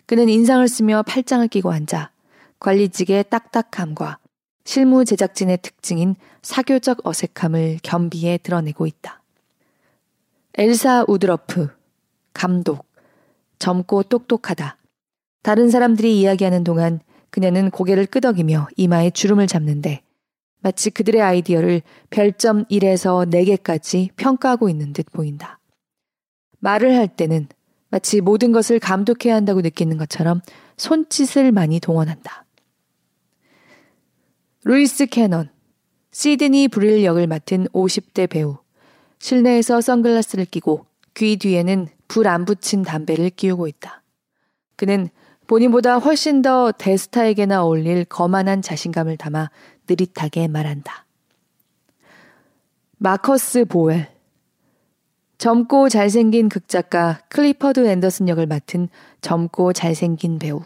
그는 0.07 0.29
인상을 0.29 0.67
쓰며 0.69 1.03
팔짱을 1.03 1.49
끼고 1.49 1.71
앉아 1.73 2.11
관리직의 2.59 3.25
딱딱함과 3.31 4.19
실무 4.65 5.05
제작진의 5.05 5.59
특징인 5.63 6.15
사교적 6.43 7.07
어색함을 7.07 7.79
겸비해 7.83 8.39
드러내고 8.39 8.87
있다. 8.87 9.23
엘사 10.55 11.05
우드러프, 11.09 11.69
감독, 12.35 12.87
젊고 13.59 14.05
똑똑하다. 14.05 14.77
다른 15.43 15.71
사람들이 15.71 16.21
이야기하는 16.21 16.63
동안 16.63 17.01
그녀는 17.31 17.71
고개를 17.71 18.07
끄덕이며 18.07 18.69
이마에 18.77 19.11
주름을 19.11 19.47
잡는데 19.47 20.03
마치 20.61 20.91
그들의 20.91 21.21
아이디어를 21.21 21.83
별점 22.11 22.67
1에서 22.67 23.29
4개까지 23.29 24.11
평가하고 24.17 24.69
있는 24.69 24.93
듯 24.93 25.07
보인다. 25.11 25.59
말을 26.61 26.97
할 26.97 27.09
때는 27.09 27.49
마치 27.93 28.23
모든 28.23 28.53
것을 28.53 28.79
감독해야 28.79 29.35
한다고 29.37 29.61
느끼는 29.61 29.99
것처럼 29.99 30.41
손짓을 30.79 31.53
많이 31.53 31.79
동원한다. 31.79 32.47
루이스 34.65 35.07
캐넌, 35.07 35.51
시드니 36.11 36.69
브릴 36.69 37.05
역을 37.05 37.27
맡은 37.27 37.67
50대 37.69 38.31
배우. 38.31 38.57
실내에서 39.19 39.83
선글라스를 39.83 40.47
끼고 40.47 40.87
귀 41.15 41.37
뒤에는 41.37 41.87
불 42.09 42.27
안 42.27 42.47
붙인 42.47 42.81
담배를 42.83 43.29
끼우고 43.29 43.69
있다. 43.69 44.03
그는 44.77 45.11
본인보다 45.47 45.99
훨씬 45.99 46.41
더 46.41 46.73
데스타에게나 46.73 47.63
어울릴 47.63 48.07
거만한 48.07 48.63
자신감을 48.63 49.19
담아 49.19 49.51
느릿하게 49.87 50.49
말한다. 50.49 51.05
마커스 52.97 53.67
보웰. 53.67 54.09
젊고 55.43 55.89
잘생긴 55.89 56.49
극작가 56.49 57.19
클리퍼드 57.29 57.85
앤더슨 57.85 58.29
역을 58.29 58.47
맡은 58.47 58.89
젊고 59.23 59.73
잘생긴 59.73 60.39
배우. 60.39 60.63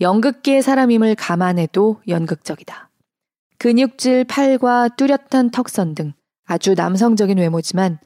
연극계의 0.00 0.62
사람임을 0.62 1.14
감안해도 1.14 2.00
연극적이다. 2.08 2.88
근육질 3.58 4.24
팔과 4.24 4.88
뚜렷한 4.96 5.50
턱선 5.50 5.94
등 5.94 6.14
아주 6.46 6.72
남성적인 6.72 7.36
외모지만 7.36 7.98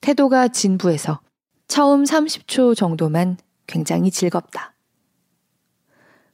태도가 0.00 0.46
진부해서 0.46 1.18
처음 1.66 2.04
30초 2.04 2.76
정도만 2.76 3.36
굉장히 3.66 4.12
즐겁다. 4.12 4.74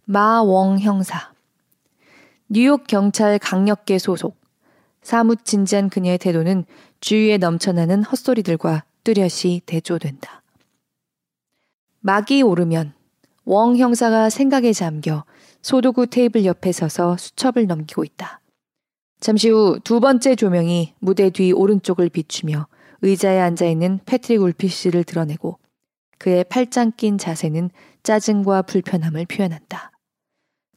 마웡 0.05 0.81
형사. 0.81 1.33
뉴욕 2.51 2.87
경찰 2.87 3.38
강력계 3.38 3.99
소속. 3.99 4.37
사뭇 5.01 5.47
진지한 5.47 5.88
그녀의 5.88 6.18
태도는 6.18 6.66
주위에 7.01 7.38
넘쳐나는 7.38 8.03
헛소리들과 8.03 8.85
뚜렷이 9.09 9.62
대조된다. 9.64 10.42
막이 12.01 12.42
오르면 12.42 12.92
웡 13.47 13.79
형사가 13.79 14.29
생각에 14.29 14.75
잠겨 14.75 15.25
소도구 15.62 16.09
테이블 16.09 16.44
옆에 16.44 16.73
서서 16.73 17.16
수첩을 17.16 17.66
넘기고 17.66 18.05
있다. 18.05 18.42
잠시 19.21 19.49
후 19.49 19.81
두 19.83 20.01
번째 20.01 20.35
조명이 20.35 20.92
무대 20.99 21.31
뒤 21.31 21.53
오른쪽을 21.53 22.11
비추며 22.11 22.66
의자에 23.01 23.40
앉아 23.40 23.64
있는 23.64 23.99
패트릭 24.05 24.42
울피 24.42 24.68
씨를 24.68 25.05
드러내고 25.05 25.59
그의 26.18 26.44
팔짱 26.44 26.92
낀 26.99 27.16
자세는 27.16 27.71
짜증과 28.03 28.61
불편함을 28.61 29.25
표현한다. 29.25 29.90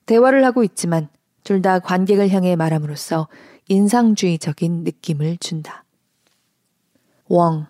대화를 0.06 0.46
하고 0.46 0.64
있지만 0.64 1.10
둘 1.44 1.62
다 1.62 1.80
관객을 1.80 2.30
향해 2.30 2.56
말함으로써 2.56 3.28
인상주의적인 3.68 4.86
느낌을 4.86 5.36
준다. 5.40 5.84
웡. 7.28 7.66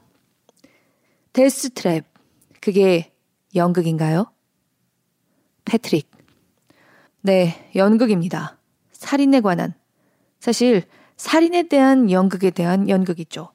데스트랩. 1.34 2.04
그게 2.60 3.14
연극인가요? 3.56 4.32
패트릭. 5.66 6.12
네, 7.22 7.70
연극입니다. 7.76 8.58
살인에 8.92 9.42
관한 9.42 9.74
사실 10.40 10.84
살인에 11.18 11.64
대한 11.64 12.12
연극에 12.12 12.50
대한 12.50 12.90
연극이죠. 12.90 13.54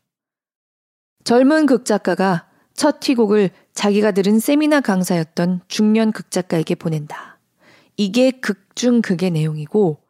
젊은 1.24 1.66
극작가가 1.66 2.48
첫 2.74 2.98
희곡을 3.06 3.50
자기가 3.74 4.12
들은 4.12 4.38
세미나 4.38 4.80
강사였던 4.80 5.62
중년 5.66 6.12
극작가에게 6.12 6.76
보낸다. 6.76 7.38
이게 7.96 8.30
극중 8.30 9.02
극의 9.02 9.30
내용이고 9.32 10.02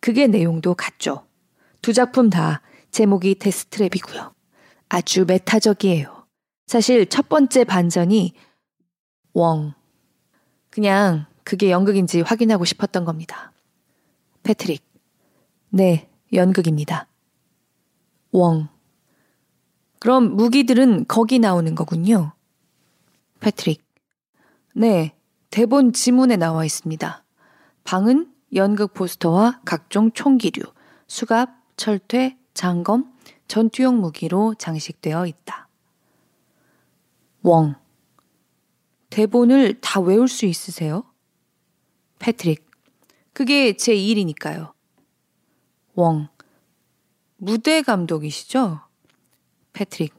극의 0.00 0.28
내용도 0.28 0.74
같죠. 0.74 1.26
두 1.82 1.92
작품 1.92 2.30
다 2.30 2.62
제목이 2.90 3.34
데스트랩이고요. 3.34 4.32
아주 4.88 5.24
메타적이에요. 5.26 6.15
사실 6.66 7.06
첫 7.06 7.28
번째 7.28 7.62
반전이 7.62 8.34
웡. 9.34 9.72
그냥 10.70 11.26
그게 11.44 11.70
연극인지 11.70 12.22
확인하고 12.22 12.64
싶었던 12.64 13.04
겁니다. 13.04 13.52
패트릭. 14.42 14.84
네, 15.70 16.10
연극입니다. 16.32 17.06
웡. 18.32 18.68
그럼 20.00 20.34
무기들은 20.34 21.06
거기 21.06 21.38
나오는 21.38 21.72
거군요. 21.74 22.32
패트릭. 23.38 23.84
네, 24.74 25.14
대본 25.50 25.92
지문에 25.92 26.36
나와 26.36 26.64
있습니다. 26.64 27.24
방은 27.84 28.32
연극 28.54 28.92
포스터와 28.92 29.60
각종 29.64 30.10
총기류, 30.10 30.64
수갑, 31.06 31.50
철퇴, 31.76 32.36
장검, 32.54 33.12
전투용 33.46 34.00
무기로 34.00 34.54
장식되어 34.54 35.26
있다. 35.26 35.65
웡. 37.46 37.76
대본을 39.10 39.80
다 39.80 40.00
외울 40.00 40.26
수 40.26 40.46
있으세요? 40.46 41.04
패트릭. 42.18 42.68
그게 43.32 43.76
제 43.76 43.94
일이니까요. 43.94 44.74
웡. 45.94 46.26
무대 47.36 47.82
감독이시죠? 47.82 48.80
패트릭. 49.72 50.12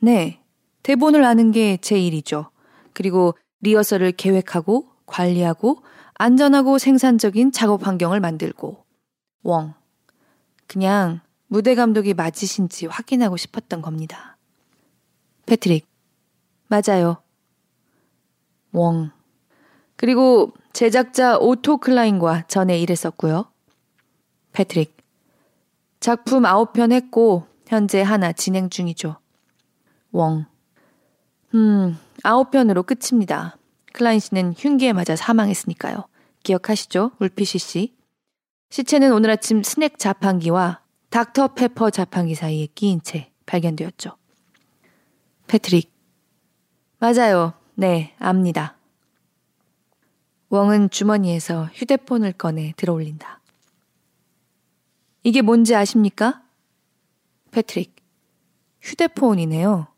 네. 0.00 0.42
대본을 0.82 1.24
아는 1.24 1.52
게 1.52 1.78
제 1.80 1.96
일이죠. 2.00 2.50
그리고 2.92 3.38
리허설을 3.60 4.10
계획하고 4.10 4.88
관리하고 5.06 5.84
안전하고 6.14 6.78
생산적인 6.78 7.52
작업 7.52 7.86
환경을 7.86 8.18
만들고. 8.18 8.84
웡. 9.44 9.74
그냥 10.66 11.20
무대 11.46 11.76
감독이 11.76 12.14
맞으신지 12.14 12.86
확인하고 12.86 13.36
싶었던 13.36 13.80
겁니다. 13.80 14.36
패트릭. 15.46 15.91
맞아요. 16.72 17.18
웡. 18.72 19.10
그리고 19.96 20.54
제작자 20.72 21.36
오토 21.36 21.76
클라인과 21.76 22.46
전에 22.48 22.78
일했었고요. 22.78 23.44
패트릭. 24.52 24.96
작품 26.00 26.44
9편 26.44 26.92
했고 26.92 27.46
현재 27.66 28.00
하나 28.00 28.32
진행 28.32 28.70
중이죠. 28.70 29.16
웡. 30.12 30.46
음, 31.54 31.98
9편으로 32.24 32.86
끝입니다. 32.86 33.58
클라인 33.92 34.18
씨는 34.18 34.54
흉기에 34.56 34.94
맞아 34.94 35.14
사망했으니까요. 35.14 36.06
기억하시죠? 36.42 37.10
울피시 37.18 37.58
씨. 37.58 37.94
시체는 38.70 39.12
오늘 39.12 39.28
아침 39.28 39.62
스낵 39.62 39.98
자판기와 39.98 40.80
닥터 41.10 41.48
페퍼 41.48 41.90
자판기 41.90 42.34
사이에 42.34 42.68
끼인 42.74 43.02
채 43.02 43.30
발견되었죠. 43.44 44.16
패트릭. 45.46 45.91
맞아요. 47.02 47.52
네, 47.74 48.14
압니다. 48.20 48.76
웡은 50.50 50.88
주머니에서 50.88 51.64
휴대폰을 51.72 52.30
꺼내 52.30 52.74
들어 52.76 52.92
올린다. 52.92 53.40
이게 55.24 55.42
뭔지 55.42 55.74
아십니까? 55.74 56.44
패트릭. 57.50 57.96
휴대폰이네요. 58.82 59.88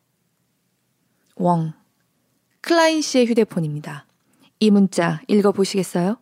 웡. 1.36 1.74
클라인 2.62 3.02
씨의 3.02 3.26
휴대폰입니다. 3.26 4.06
이 4.60 4.70
문자 4.70 5.20
읽어보시겠어요? 5.28 6.16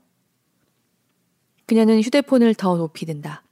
그녀는 1.67 2.01
휴대폰을 2.01 2.57
더 2.57 2.77
높이 2.77 3.07
든다. 3.07 3.45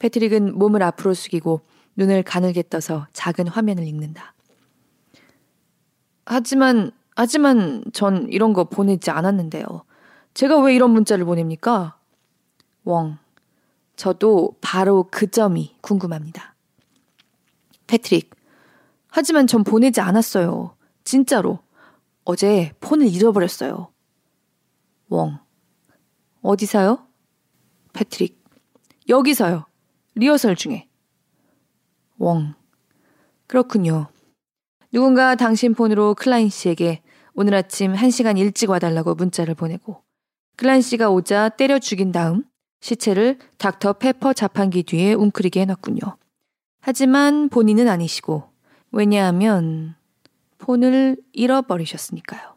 패트릭은 0.00 0.58
몸을 0.58 0.82
앞으로 0.82 1.14
숙이고 1.14 1.62
눈을 1.96 2.22
가늘게 2.24 2.62
떠서 2.68 3.06
작은 3.14 3.48
화면을 3.48 3.86
읽는다. 3.86 4.34
하지만, 6.30 6.92
하지만 7.16 7.82
전 7.94 8.28
이런 8.28 8.52
거 8.52 8.64
보내지 8.64 9.10
않았는데요. 9.10 9.84
제가 10.34 10.60
왜 10.60 10.74
이런 10.74 10.90
문자를 10.90 11.24
보냅니까? 11.24 11.98
웡. 12.84 13.16
저도 13.96 14.56
바로 14.60 15.08
그 15.10 15.30
점이 15.30 15.76
궁금합니다. 15.80 16.54
패트릭. 17.86 18.30
하지만 19.08 19.46
전 19.46 19.64
보내지 19.64 20.02
않았어요. 20.02 20.76
진짜로. 21.02 21.60
어제 22.24 22.72
폰을 22.80 23.08
잃어버렸어요. 23.08 23.88
웡. 25.08 25.38
어디서요? 26.42 27.06
패트릭. 27.94 28.44
여기서요. 29.08 29.64
리허설 30.14 30.56
중에. 30.56 30.86
웡. 32.18 32.54
그렇군요. 33.46 34.08
누군가 34.90 35.34
당신 35.34 35.74
폰으로 35.74 36.14
클라인 36.14 36.48
씨에게 36.48 37.02
오늘 37.34 37.54
아침 37.54 37.92
1시간 37.92 38.38
일찍 38.38 38.70
와달라고 38.70 39.14
문자를 39.14 39.54
보내고 39.54 40.02
클라인 40.56 40.80
씨가 40.80 41.10
오자 41.10 41.50
때려 41.50 41.78
죽인 41.78 42.10
다음 42.10 42.44
시체를 42.80 43.38
닥터 43.58 43.94
페퍼 43.94 44.32
자판기 44.32 44.82
뒤에 44.84 45.12
웅크리게 45.12 45.60
해놨군요. 45.60 46.00
하지만 46.80 47.50
본인은 47.50 47.86
아니시고 47.86 48.50
왜냐하면 48.90 49.94
폰을 50.58 51.18
잃어버리셨으니까요. 51.32 52.56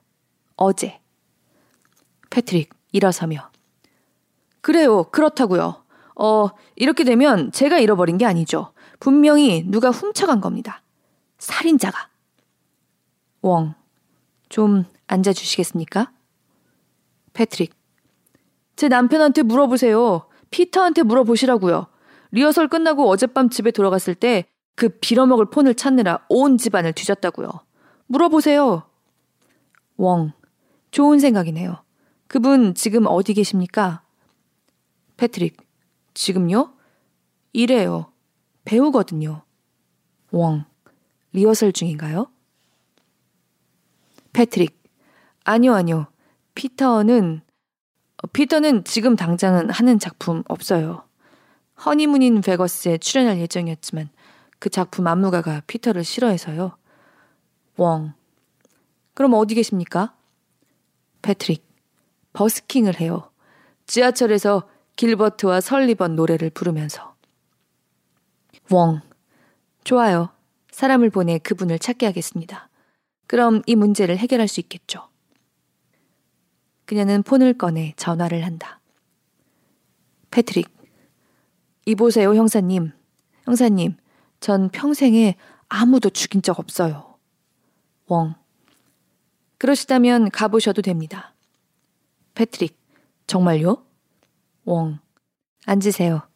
어제. 0.56 1.00
패트릭 2.30 2.74
일어서며 2.94 3.52
그래요. 4.62 5.04
그렇다고요. 5.12 5.84
어, 6.16 6.48
이렇게 6.78 7.04
되면 7.04 7.52
제가 7.52 7.80
잃어버린 7.80 8.18
게 8.18 8.26
아니죠. 8.26 8.72
분명히 9.02 9.66
누가 9.68 9.90
훔쳐간 9.92 10.40
겁니다. 10.40 10.82
살인자가. 11.40 12.11
웡, 13.42 13.74
좀 14.50 14.86
앉아주시겠습니까? 15.08 16.12
패트릭, 17.34 17.74
제 18.76 18.88
남편한테 18.88 19.44
물어보세요. 19.44 20.28
피터한테 20.50 21.04
물어보시라고요. 21.04 21.88
리허설 22.32 22.68
끝나고 22.68 23.10
어젯밤 23.10 23.50
집에 23.50 23.72
돌아갔을 23.72 24.16
때 24.16 24.52
그 24.76 24.90
빌어먹을 24.90 25.46
폰을 25.46 25.76
찾느라 25.76 26.26
온 26.28 26.58
집안을 26.58 26.94
뒤졌다고요. 26.94 27.50
물어보세요. 28.08 28.84
웡, 29.98 30.32
좋은 30.90 31.20
생각이네요. 31.20 31.84
그분 32.28 32.74
지금 32.74 33.06
어디 33.06 33.34
계십니까? 33.34 34.02
패트릭, 35.18 35.58
지금요? 36.14 36.74
일해요. 37.54 38.12
배우거든요. 38.66 39.44
웡, 40.32 40.66
리허설 41.34 41.74
중인가요? 41.74 42.32
패트릭, 44.34 44.82
아니요, 45.44 45.74
아니요. 45.74 46.08
피터는, 46.56 47.42
어, 48.24 48.28
피터는 48.28 48.84
지금 48.84 49.16
당장은 49.16 49.70
하는 49.70 50.00
작품 50.00 50.44
없어요. 50.48 51.04
허니문 51.86 52.31
인 52.31 52.42
베가스에 52.42 52.98
출연할 53.00 53.40
예정이었지만 53.40 54.10
그 54.60 54.70
작품 54.70 55.08
안무가가 55.08 55.62
피터를 55.68 56.04
싫어해서요. 56.04 56.78
웡, 57.78 58.14
그럼 59.14 59.34
어디 59.34 59.56
계십니까? 59.56 60.16
패트릭, 61.22 61.66
버스킹을 62.34 63.00
해요. 63.00 63.32
지하철에서 63.88 64.68
길버트와 64.96 65.62
설리번 65.62 66.16
노래를 66.16 66.50
부르면서. 66.52 67.16
웡. 68.70 69.02
좋아요. 69.84 70.30
사람을 70.72 71.10
보내 71.10 71.38
그분을 71.40 71.80
찾게 71.80 72.06
하겠습니다. 72.06 72.70
그럼 73.32 73.62
이 73.66 73.76
문제를 73.76 74.18
해결할 74.18 74.50
수 74.50 74.60
있겠죠. 74.60 75.08
그녀는 76.84 77.24
폰을 77.24 77.54
꺼내 77.54 77.94
전화를 77.96 78.46
한다. 78.46 78.82
패트릭. 80.32 80.68
이보세요, 81.86 82.36
형사님. 82.36 82.92
형사님, 83.46 83.96
전 84.42 84.68
평생에 84.68 85.38
아무도 85.70 86.10
죽인 86.10 86.42
적 86.42 86.60
없어요. 86.60 87.18
웡. 88.08 88.36
그러시다면 89.60 90.30
가보셔도 90.30 90.82
됩니다. 90.82 91.34
패트릭. 92.34 92.78
정말요? 93.28 93.86
웡. 94.66 95.00
앉으세요. 95.68 96.28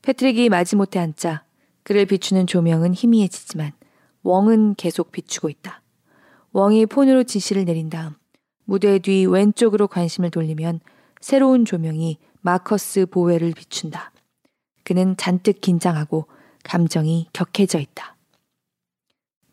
패트릭이 0.00 0.48
마지못해 0.48 1.00
앉자 1.00 1.44
그를 1.82 2.06
비추는 2.06 2.46
조명은 2.46 2.94
희미해지지만 2.94 3.72
웡은 4.22 4.74
계속 4.74 5.12
비추고 5.12 5.48
있다. 5.48 5.82
웡이 6.52 6.86
폰으로 6.86 7.24
지시를 7.24 7.64
내린 7.64 7.90
다음 7.90 8.14
무대 8.64 8.98
뒤 8.98 9.26
왼쪽으로 9.26 9.88
관심을 9.88 10.30
돌리면 10.30 10.80
새로운 11.20 11.64
조명이 11.64 12.18
마커스 12.40 13.06
보웨를 13.06 13.52
비춘다. 13.52 14.12
그는 14.84 15.16
잔뜩 15.16 15.60
긴장하고 15.60 16.26
감정이 16.64 17.28
격해져 17.32 17.78
있다. 17.78 18.16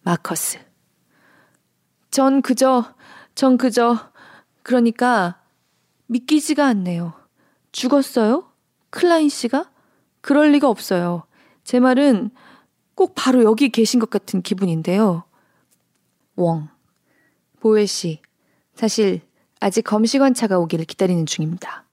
마커스. 0.02 0.60
전 2.12 2.42
그저, 2.42 2.96
전 3.36 3.58
그저, 3.58 4.12
그러니까 4.64 5.42
믿기지가 6.08 6.66
않네요. 6.66 7.14
죽었어요? 7.72 8.52
클라인 8.90 9.30
씨가? 9.30 9.70
그럴 10.22 10.52
리가 10.52 10.68
없어요. 10.68 11.24
제 11.64 11.80
말은 11.80 12.32
꼭 13.00 13.14
바로 13.16 13.46
여기 13.46 13.70
계신 13.70 13.98
것 13.98 14.10
같은 14.10 14.42
기분인데요. 14.42 15.24
웡. 16.36 16.68
보웰 17.62 17.86
씨. 17.86 18.20
사실 18.76 19.22
아직 19.62 19.84
검시관 19.84 20.34
차가 20.34 20.60
오기를 20.60 20.84
기다리는 20.84 21.26
중입니다. 21.26 21.86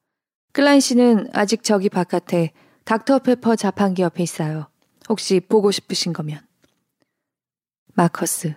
클라인 0.50 0.80
씨는 0.80 1.28
아직 1.32 1.62
저기 1.62 1.88
바깥에 1.88 2.50
닥터 2.82 3.20
페퍼 3.20 3.54
자판기 3.54 4.02
옆에 4.02 4.24
있어요. 4.24 4.66
혹시 5.08 5.38
보고 5.38 5.70
싶으신 5.70 6.12
거면. 6.12 6.40
마커스. 7.94 8.56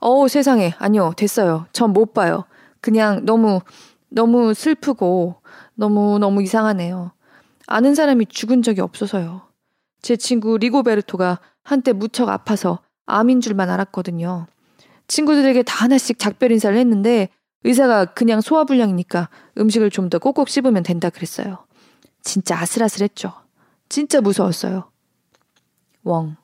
어우, 0.00 0.28
세상에. 0.28 0.74
아니요, 0.76 1.14
됐어요. 1.16 1.66
전 1.72 1.94
못 1.94 2.12
봐요. 2.12 2.44
그냥 2.82 3.24
너무 3.24 3.62
너무 4.10 4.52
슬프고 4.52 5.36
너무 5.76 6.18
너무 6.18 6.42
이상하네요. 6.42 7.12
아는 7.66 7.94
사람이 7.94 8.26
죽은 8.26 8.60
적이 8.60 8.82
없어서요. 8.82 9.48
제 10.02 10.16
친구 10.16 10.58
리고베르토가 10.58 11.40
한때 11.62 11.92
무척 11.92 12.28
아파서 12.28 12.80
암인 13.06 13.40
줄만 13.40 13.70
알았거든요. 13.70 14.46
친구들에게 15.08 15.62
다 15.64 15.84
하나씩 15.84 16.18
작별 16.18 16.52
인사를 16.52 16.76
했는데 16.76 17.28
의사가 17.64 18.06
그냥 18.06 18.40
소화불량이니까 18.40 19.28
음식을 19.58 19.90
좀 19.90 20.08
더 20.08 20.18
꼭꼭 20.18 20.48
씹으면 20.48 20.82
된다 20.82 21.10
그랬어요. 21.10 21.66
진짜 22.22 22.58
아슬아슬했죠. 22.58 23.32
진짜 23.88 24.20
무서웠어요. 24.20 24.90
웡. 26.04 26.36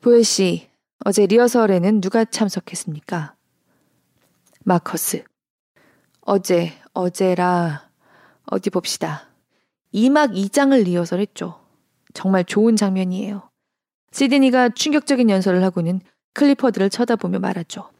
보엘 0.00 0.24
씨, 0.24 0.68
어제 1.04 1.26
리허설에는 1.26 2.00
누가 2.00 2.24
참석했습니까? 2.24 3.34
마커스. 4.64 5.24
어제, 6.22 6.72
어제라, 6.92 7.90
어디 8.46 8.70
봅시다. 8.70 9.28
2막 9.92 10.34
2장을 10.34 10.82
리허설했죠. 10.82 11.60
정말 12.14 12.44
좋은 12.44 12.76
장면이에요. 12.76 13.48
시드니가 14.14 14.68
충격적인 14.70 15.28
연설을 15.28 15.64
하고는 15.64 16.00
클리퍼드를 16.34 16.88
쳐다보며 16.88 17.40
말하죠. 17.40 17.90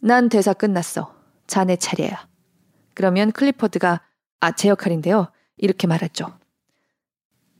난 0.00 0.28
대사 0.28 0.52
끝났어. 0.52 1.14
자네 1.46 1.76
차례야. 1.76 2.26
그러면 2.94 3.30
클리퍼드가 3.30 4.00
아, 4.40 4.52
제 4.52 4.68
역할인데요. 4.68 5.28
이렇게 5.56 5.86
말하죠. 5.86 6.36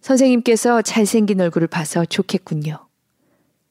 선생님께서 0.00 0.82
잘생긴 0.82 1.40
얼굴을 1.40 1.68
봐서 1.68 2.04
좋겠군요. 2.04 2.88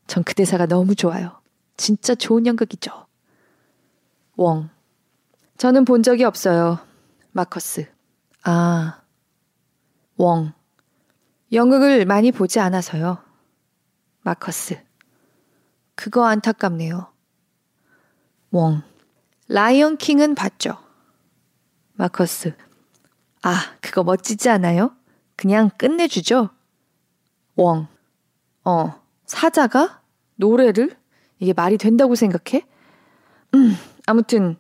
전 0.08 0.24
그 0.24 0.34
대사가 0.34 0.66
너무 0.66 0.96
좋아요. 0.96 1.42
진짜 1.76 2.16
좋은 2.16 2.46
연극이죠. 2.48 3.06
웡. 4.38 4.70
저는 5.58 5.84
본 5.84 6.04
적이 6.04 6.24
없어요. 6.24 6.80
마커스. 7.34 7.92
아. 8.44 9.02
웡. 10.18 10.54
연극을 11.52 12.06
많이 12.06 12.32
보지 12.32 12.62
않아서요. 12.62 13.33
마커스. 14.24 14.82
그거 15.96 16.26
안타깝네요. 16.26 17.12
웡. 18.52 18.82
라이언 19.50 19.98
킹은 19.98 20.36
봤죠. 20.36 20.78
마커스. 21.94 22.56
아, 23.42 23.56
그거 23.82 24.04
멋지지 24.04 24.50
않아요? 24.50 24.96
그냥 25.36 25.70
끝내주죠? 25.78 26.50
웡. 27.56 27.88
어, 28.64 29.02
사자가? 29.26 30.02
노래를? 30.36 30.98
이게 31.40 31.52
말이 31.54 31.78
된다고 31.78 32.16
생각해? 32.16 32.66
음, 33.56 33.76
아무튼, 34.06 34.56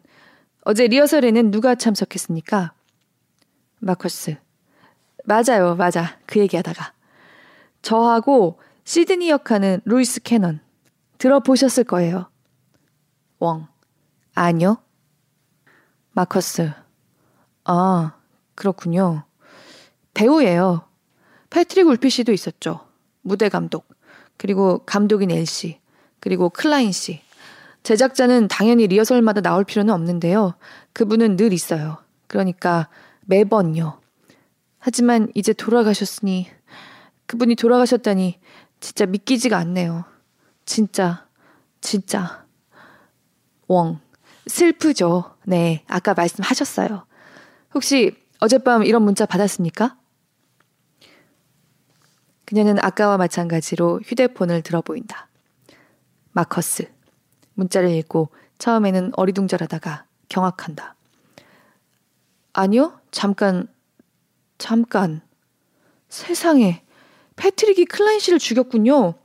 어제 0.65 0.87
리허설에는 0.87 1.51
누가 1.51 1.75
참석했습니까? 1.75 2.73
마커스. 3.79 4.37
맞아요, 5.25 5.75
맞아. 5.75 6.17
그 6.25 6.39
얘기 6.39 6.57
하다가. 6.57 6.93
저하고 7.81 8.59
시드니 8.83 9.29
역하는 9.29 9.81
루이스 9.85 10.21
캐넌. 10.21 10.59
들어보셨을 11.17 11.85
거예요. 11.85 12.29
웡. 13.39 13.67
아니요. 14.35 14.77
마커스. 16.11 16.71
아, 17.63 18.15
그렇군요. 18.55 19.23
배우예요. 20.13 20.87
패트릭 21.49 21.87
울피시도 21.87 22.31
있었죠. 22.33 22.81
무대 23.21 23.49
감독. 23.49 23.87
그리고 24.37 24.79
감독인 24.85 25.31
엘씨. 25.31 25.79
그리고 26.19 26.49
클라인 26.49 26.91
씨. 26.91 27.21
제작자는 27.83 28.47
당연히 28.47 28.87
리허설마다 28.87 29.41
나올 29.41 29.63
필요는 29.63 29.93
없는데요. 29.93 30.55
그분은 30.93 31.35
늘 31.35 31.53
있어요. 31.53 31.97
그러니까 32.27 32.89
매번요. 33.21 33.99
하지만 34.79 35.31
이제 35.35 35.53
돌아가셨으니 35.53 36.47
그분이 37.25 37.55
돌아가셨다니 37.55 38.39
진짜 38.83 39.05
믿기지가 39.05 39.57
않네요. 39.59 40.03
진짜 40.65 41.25
진짜 41.79 42.45
웡 43.69 44.01
슬프죠. 44.45 45.37
네, 45.45 45.85
아까 45.87 46.13
말씀하셨어요. 46.13 47.05
혹시 47.73 48.13
어젯밤 48.41 48.83
이런 48.83 49.03
문자 49.03 49.25
받았습니까? 49.25 49.97
그녀는 52.43 52.77
아까와 52.77 53.15
마찬가지로 53.15 54.01
휴대폰을 54.03 54.61
들어 54.63 54.81
보인다. 54.81 55.29
마커스. 56.33 56.91
문자를 57.53 57.89
읽고 57.89 58.31
처음에는 58.57 59.11
어리둥절하다가 59.15 60.05
경악한다. 60.27 60.95
아니요, 62.51 62.99
잠깐, 63.11 63.69
잠깐. 64.57 65.21
세상에, 66.09 66.82
패트릭이 67.35 67.85
클라인 67.85 68.19
씨를 68.19 68.39
죽였군요. 68.39 69.15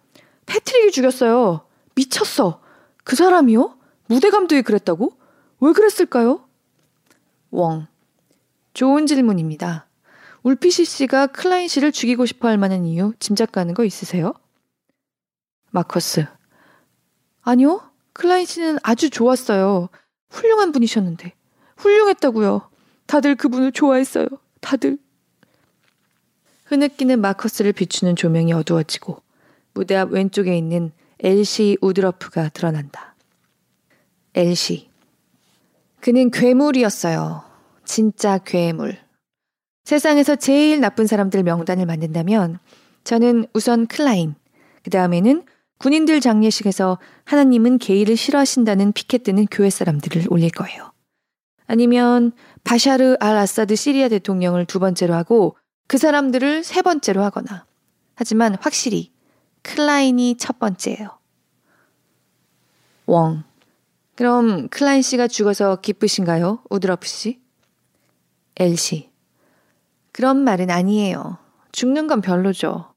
패트릭이 0.47 0.91
죽였어요. 0.93 1.67
미쳤어. 1.95 2.61
그 3.05 3.17
사람이요? 3.17 3.79
무대 4.07 4.31
감독이 4.31 4.63
그랬다고? 4.63 5.13
왜 5.61 5.73
그랬을까요? 5.73 6.49
웡. 7.51 7.87
좋은 8.75 9.07
질문입니다. 9.07 9.87
울피시 10.43 10.85
씨가 10.85 11.29
클라인 11.29 11.69
씨를 11.69 11.93
죽이고 11.93 12.25
싶어 12.27 12.49
할 12.49 12.59
만한 12.59 12.87
이유 12.87 13.13
짐작 13.19 13.53
가는 13.53 13.75
거 13.75 13.85
있으세요? 13.85 14.35
마커스. 15.71 16.27
아니요. 17.43 17.83
클라인 18.13 18.47
씨는 18.47 18.79
아주 18.83 19.11
좋았어요. 19.11 19.89
훌륭한 20.31 20.73
분이셨는데. 20.73 21.35
훌륭했다고요. 21.77 22.71
다들 23.07 23.37
그분을 23.37 23.73
좋아했어요. 23.73 24.27
다들. 24.61 24.99
흐느끼는 26.69 27.21
마커스를 27.21 27.73
비추는 27.73 28.15
조명이 28.17 28.53
어두워지고 28.53 29.23
무대 29.73 29.97
앞 29.97 30.13
왼쪽에 30.13 30.57
있는 30.57 30.93
엘시 31.21 31.79
우드러프가 31.81 32.51
드러난다. 32.51 33.15
엘시. 34.35 34.89
그는 36.01 36.31
괴물이었어요. 36.31 37.43
진짜 37.85 38.39
괴물. 38.39 38.99
세상에서 39.85 40.37
제일 40.37 40.81
나쁜 40.81 41.07
사람들 41.07 41.43
명단을 41.43 41.87
만든다면 41.87 42.59
저는 43.03 43.47
우선 43.55 43.87
클라인, 43.87 44.35
그 44.83 44.91
다음에는 44.91 45.45
군인들 45.79 46.21
장례식에서 46.21 46.99
하나님은 47.25 47.79
게이를 47.79 48.17
싫어하신다는 48.17 48.93
피켓 48.93 49.23
드는 49.23 49.47
교회 49.51 49.71
사람들을 49.71 50.27
올릴 50.29 50.51
거예요. 50.51 50.93
아니면 51.67 52.33
바샤르 52.65 53.17
알 53.21 53.37
아사드 53.37 53.77
시리아 53.77 54.09
대통령을 54.09 54.67
두 54.67 54.79
번째로 54.79 55.15
하고 55.15 55.57
그 55.89 55.97
사람들을 55.99 56.63
세 56.65 56.83
번째로 56.83 57.23
하거나. 57.25 57.67
하지만 58.15 58.55
확실히 58.61 59.11
클라인이 59.63 60.37
첫 60.37 60.59
번째예요. 60.59 61.19
웡. 63.07 63.43
그럼 64.15 64.69
클라인 64.69 65.03
씨가 65.03 65.29
죽어서 65.29 65.77
기쁘신가요? 65.77 66.63
우드러프 66.69 67.07
씨? 67.07 67.41
엘시. 68.57 69.11
그런 70.13 70.37
말은 70.39 70.71
아니에요. 70.71 71.39
죽는 71.73 72.07
건 72.07 72.21
별로죠. 72.21 72.93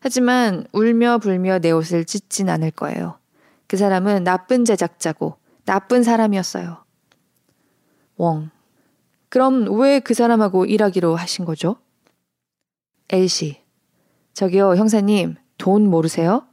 하지만 0.00 0.66
울며 0.72 1.18
불며 1.18 1.58
내 1.60 1.70
옷을 1.70 2.04
찢진 2.04 2.50
않을 2.50 2.72
거예요. 2.72 3.18
그 3.66 3.78
사람은 3.78 4.24
나쁜 4.24 4.66
제작자고 4.66 5.38
나쁜 5.64 6.02
사람이었어요. 6.02 6.84
웡. 8.18 8.50
그럼 9.30 9.66
왜 9.80 10.00
그 10.00 10.12
사람하고 10.12 10.66
일하기로 10.66 11.16
하신 11.16 11.46
거죠? 11.46 11.76
엘시. 13.10 13.62
저기요, 14.34 14.74
형사님, 14.76 15.36
돈 15.58 15.88
모르세요? 15.88 16.46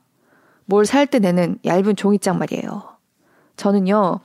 뭘 0.65 0.83
살 0.85 1.07
때 1.07 1.19
내는 1.19 1.57
얇은 1.65 1.95
종잇장 1.95 2.37
말이에요. 2.37 2.97
저는요, 3.57 4.19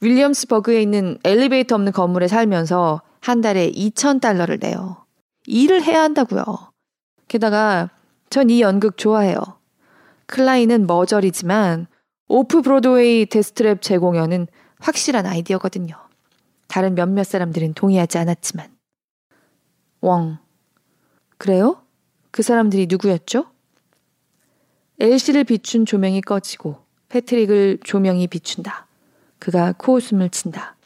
윌리엄스버그에 0.00 0.80
있는 0.82 1.18
엘리베이터 1.24 1.74
없는 1.74 1.92
건물에 1.92 2.28
살면서 2.28 3.02
한 3.20 3.40
달에 3.40 3.70
2,000달러를 3.72 4.60
내요. 4.60 5.04
일을 5.46 5.82
해야 5.82 6.02
한다고요. 6.02 6.44
게다가 7.26 7.90
전 8.30 8.50
이 8.50 8.60
연극 8.60 8.96
좋아해요. 8.96 9.38
클라인은 10.26 10.86
머저리지만 10.86 11.86
오프 12.28 12.60
브로드웨이 12.62 13.26
데스트랩 13.26 13.80
재공연은 13.80 14.46
확실한 14.80 15.26
아이디어거든요. 15.26 15.94
다른 16.68 16.94
몇몇 16.94 17.24
사람들은 17.24 17.72
동의하지 17.74 18.18
않았지만. 18.18 18.68
웡. 20.02 20.38
그래요? 21.38 21.82
그 22.30 22.42
사람들이 22.42 22.86
누구였죠? 22.88 23.50
엘시를 25.00 25.44
비춘 25.44 25.86
조명이 25.86 26.20
꺼지고 26.20 26.84
패트릭을 27.08 27.78
조명이 27.84 28.26
비춘다. 28.26 28.86
그가 29.38 29.72
코웃음을 29.78 30.30
친다. 30.30 30.76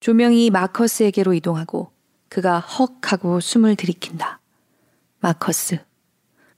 조명이 0.00 0.50
마커스에게로 0.50 1.34
이동하고 1.34 1.90
그가 2.28 2.60
헉 2.60 3.12
하고 3.12 3.40
숨을 3.40 3.76
들이킨다. 3.76 4.40
마커스. 5.20 5.78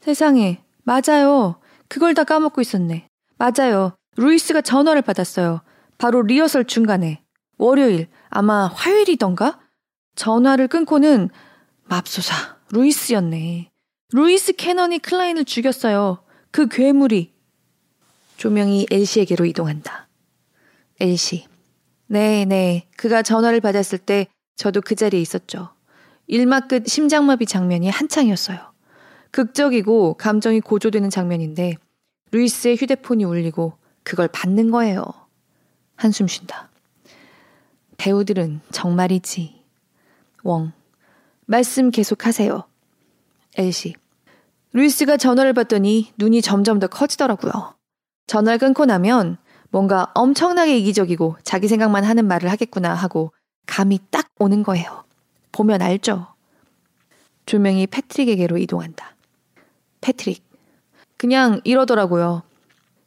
세상에, 0.00 0.62
맞아요. 0.84 1.60
그걸 1.88 2.14
다 2.14 2.24
까먹고 2.24 2.60
있었네. 2.60 3.08
맞아요. 3.36 3.96
루이스가 4.16 4.60
전화를 4.60 5.02
받았어요. 5.02 5.62
바로 5.96 6.22
리허설 6.22 6.64
중간에. 6.64 7.22
월요일, 7.56 8.08
아마 8.30 8.66
화요일이던가? 8.66 9.58
전화를 10.14 10.68
끊고는 10.68 11.30
맙소사, 11.84 12.56
루이스였네. 12.70 13.70
루이스 14.12 14.54
캐넌이 14.54 14.98
클라인을 14.98 15.44
죽였어요. 15.44 16.22
그 16.50 16.68
괴물이. 16.68 17.32
조명이 18.36 18.86
엘시에게로 18.90 19.44
이동한다. 19.46 20.08
엘시. 21.00 21.46
네, 22.06 22.44
네. 22.44 22.88
그가 22.96 23.22
전화를 23.22 23.60
받았을 23.60 23.98
때 23.98 24.26
저도 24.56 24.80
그 24.80 24.94
자리에 24.94 25.20
있었죠. 25.20 25.70
일막 26.26 26.68
끝 26.68 26.86
심장마비 26.88 27.46
장면이 27.46 27.90
한창이었어요. 27.90 28.58
극적이고 29.30 30.14
감정이 30.14 30.60
고조되는 30.60 31.10
장면인데 31.10 31.74
루이스의 32.32 32.76
휴대폰이 32.76 33.24
울리고 33.24 33.74
그걸 34.02 34.28
받는 34.28 34.70
거예요. 34.70 35.04
한숨 35.96 36.26
쉰다. 36.28 36.67
배우들은 37.98 38.60
정말이지. 38.70 39.62
웡. 40.44 40.72
말씀 41.46 41.90
계속하세요. 41.90 42.64
엘시. 43.56 43.94
루이스가 44.72 45.16
전화를 45.16 45.52
받더니 45.52 46.12
눈이 46.16 46.40
점점 46.40 46.78
더 46.78 46.86
커지더라고요. 46.86 47.74
전화를 48.28 48.58
끊고 48.58 48.86
나면 48.86 49.36
뭔가 49.70 50.10
엄청나게 50.14 50.78
이기적이고 50.78 51.38
자기 51.42 51.68
생각만 51.68 52.04
하는 52.04 52.26
말을 52.26 52.50
하겠구나 52.50 52.94
하고 52.94 53.32
감이 53.66 53.98
딱 54.10 54.30
오는 54.38 54.62
거예요. 54.62 55.04
보면 55.50 55.82
알죠? 55.82 56.28
조명이 57.46 57.86
패트릭에게로 57.88 58.58
이동한다. 58.58 59.16
패트릭. 60.00 60.44
그냥 61.16 61.60
이러더라고요. 61.64 62.42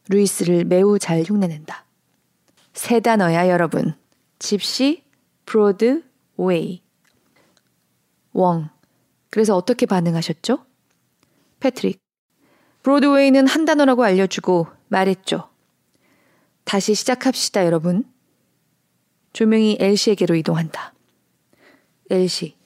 루이스를 0.09 0.65
매우 0.65 0.99
잘 0.99 1.23
흉내낸다. 1.23 1.85
세 2.73 2.99
단어야, 2.99 3.47
여러분. 3.47 3.93
집시, 4.41 5.03
브로드, 5.45 6.03
웨이. 6.35 6.81
웡. 8.33 8.69
그래서 9.29 9.55
어떻게 9.55 9.85
반응하셨죠? 9.85 10.65
패트릭. 11.59 11.99
브로드웨이는 12.81 13.45
한 13.45 13.65
단어라고 13.65 14.03
알려주고 14.03 14.65
말했죠. 14.87 15.47
다시 16.63 16.95
시작합시다, 16.95 17.67
여러분. 17.67 18.03
조명이 19.31 19.77
엘시에게로 19.79 20.33
이동한다. 20.33 20.95
엘시. 22.09 22.57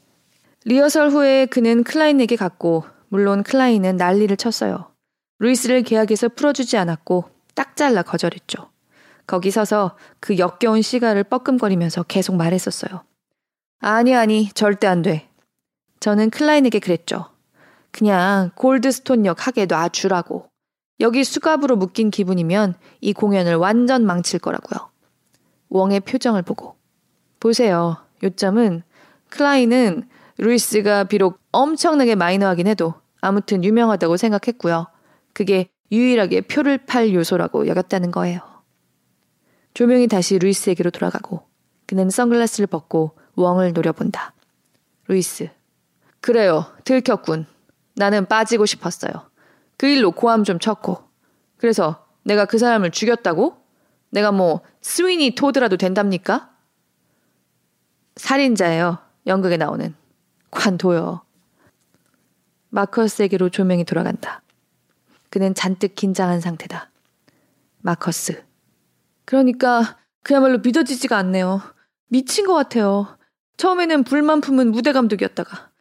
리허설 0.64 1.10
후에 1.10 1.46
그는 1.46 1.84
클라인에게 1.84 2.38
갔고, 2.38 2.86
물론 3.10 3.44
클라인은 3.44 3.98
난리를 3.98 4.38
쳤어요. 4.38 4.94
루이스를 5.40 5.84
계약에서 5.84 6.30
풀어주지 6.30 6.78
않았고, 6.78 7.30
딱 7.54 7.76
잘라 7.76 8.02
거절했죠. 8.02 8.75
거기 9.28 9.52
서서 9.52 9.98
그 10.20 10.38
역겨운 10.38 10.82
시가를 10.82 11.24
뻐끔거리면서 11.24 12.04
계속 12.04 12.36
말했었어요. 12.36 13.04
아니, 13.80 14.16
아니, 14.16 14.50
절대 14.50 14.88
안 14.88 15.02
돼. 15.02 15.30
저는 16.00 16.30
클라인에게 16.30 16.80
그랬죠. 16.80 17.26
그냥 17.92 18.52
골드스톤 18.56 19.26
역 19.26 19.48
하게 19.48 19.66
놔주라고. 19.66 20.48
여기 21.00 21.24
수갑으로 21.24 21.76
묶인 21.76 22.10
기분이면 22.10 22.76
이 23.02 23.14
공연을 23.14 23.56
완전 23.56 24.06
망칠 24.06 24.40
거라고요. 24.40 24.90
웡의 25.70 26.02
표정을 26.02 26.42
보고. 26.42 26.76
보세요. 27.40 27.98
요점은 28.24 28.84
클라인은 29.30 30.08
루이스가 30.38 31.06
비록 31.06 31.40
엄청나게 31.52 32.16
마이너하긴 32.16 32.68
해도 32.68 32.94
아무튼 33.22 33.64
유명하다고 33.64 34.18
생각했고요. 34.18 34.88
그게 35.34 35.70
유일하게 35.92 36.42
표를 36.42 36.78
팔 36.78 37.14
요소라고 37.14 37.68
여겼다는 37.68 38.12
거예요. 38.12 38.55
조명이 39.76 40.08
다시 40.08 40.40
루이스에게로 40.40 40.90
돌아가고 40.90 41.46
그는 41.86 42.10
선글라스를 42.10 42.66
벗고 42.66 43.12
웡을 43.36 43.74
노려본다. 43.74 44.34
루이스. 45.08 45.50
그래요. 46.22 46.66
들켰군. 46.86 47.46
나는 47.96 48.26
빠지고 48.26 48.66
싶었어요. 48.66 49.12
그 49.78 49.86
일로 49.86 50.12
고함 50.12 50.46
좀 50.46 50.60
쳤고. 50.60 51.04
그래서 51.58 52.08
내가 52.24 52.46
그 52.46 52.58
사람을 52.58 52.92
죽였다고? 52.92 53.58
내가 54.12 54.32
뭐 54.32 54.62
스위니 54.82 55.36
토드라도 55.36 55.76
된답니까? 55.76 56.56
살인자예요. 58.16 59.00
연극에 59.28 59.58
나오는. 59.58 59.94
관둬요. 60.52 61.22
마커스에게로 62.70 63.50
조명이 63.50 63.84
돌아간다. 63.84 64.42
그는 65.30 65.54
잔뜩 65.54 65.96
긴장한 65.96 66.40
상태다. 66.40 66.90
마커스. 67.82 68.45
그러니까 69.26 69.98
그야말로 70.24 70.60
믿어지지가 70.60 71.18
않네요. 71.18 71.62
미친 72.10 72.46
것 72.46 72.54
같아요. 72.54 73.18
처음에는 73.58 74.04
불만 74.04 74.42
품은 74.42 74.72
무대 74.72 74.92
감독이었다가 74.92 75.72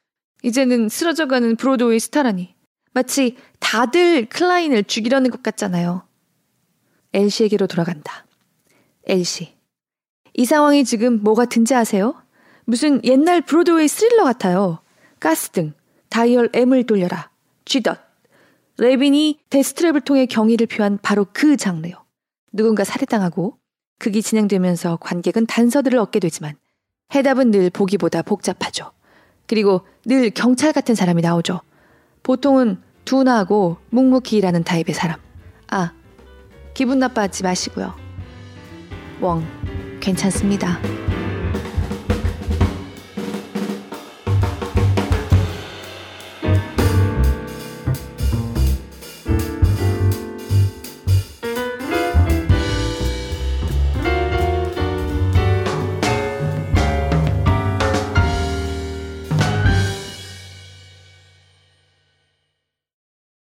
이제는 0.42 0.88
쓰러져가는 0.88 1.56
브로드웨이 1.56 1.98
스타라니. 1.98 2.54
마치 2.92 3.36
다들 3.58 4.26
클라인을 4.26 4.84
죽이려는 4.84 5.30
것 5.30 5.42
같잖아요. 5.42 6.06
엘시에게로 7.12 7.66
돌아간다. 7.66 8.26
엘시. 9.06 9.54
이 10.34 10.44
상황이 10.44 10.84
지금 10.84 11.22
뭐 11.22 11.34
같은지 11.34 11.74
아세요? 11.74 12.14
무슨 12.64 13.02
옛날 13.04 13.40
브로드웨이 13.40 13.88
스릴러 13.88 14.24
같아요. 14.24 14.80
가스등, 15.20 15.74
다이얼 16.08 16.50
M을 16.52 16.84
돌려라, 16.84 17.30
쥐덫. 17.64 17.98
레빈이 18.78 19.40
데스트랩을 19.50 20.04
통해 20.04 20.26
경의를 20.26 20.66
표한 20.66 20.98
바로 21.00 21.26
그 21.32 21.56
장르요. 21.56 22.03
누군가 22.54 22.84
살해당하고 22.84 23.58
극이 23.98 24.22
진행되면서 24.22 24.98
관객은 25.00 25.46
단서들을 25.46 25.98
얻게 25.98 26.20
되지만 26.20 26.54
해답은 27.14 27.50
늘 27.50 27.68
보기보다 27.68 28.22
복잡하죠. 28.22 28.92
그리고 29.46 29.86
늘 30.06 30.30
경찰 30.30 30.72
같은 30.72 30.94
사람이 30.94 31.20
나오죠. 31.20 31.60
보통은 32.22 32.80
둔하고 33.04 33.76
묵묵히 33.90 34.36
일하는 34.36 34.64
타입의 34.64 34.94
사람. 34.94 35.20
아, 35.68 35.92
기분 36.72 36.98
나빠하지 37.00 37.42
마시고요. 37.42 37.94
웡, 39.20 39.44
괜찮습니다. 40.00 40.78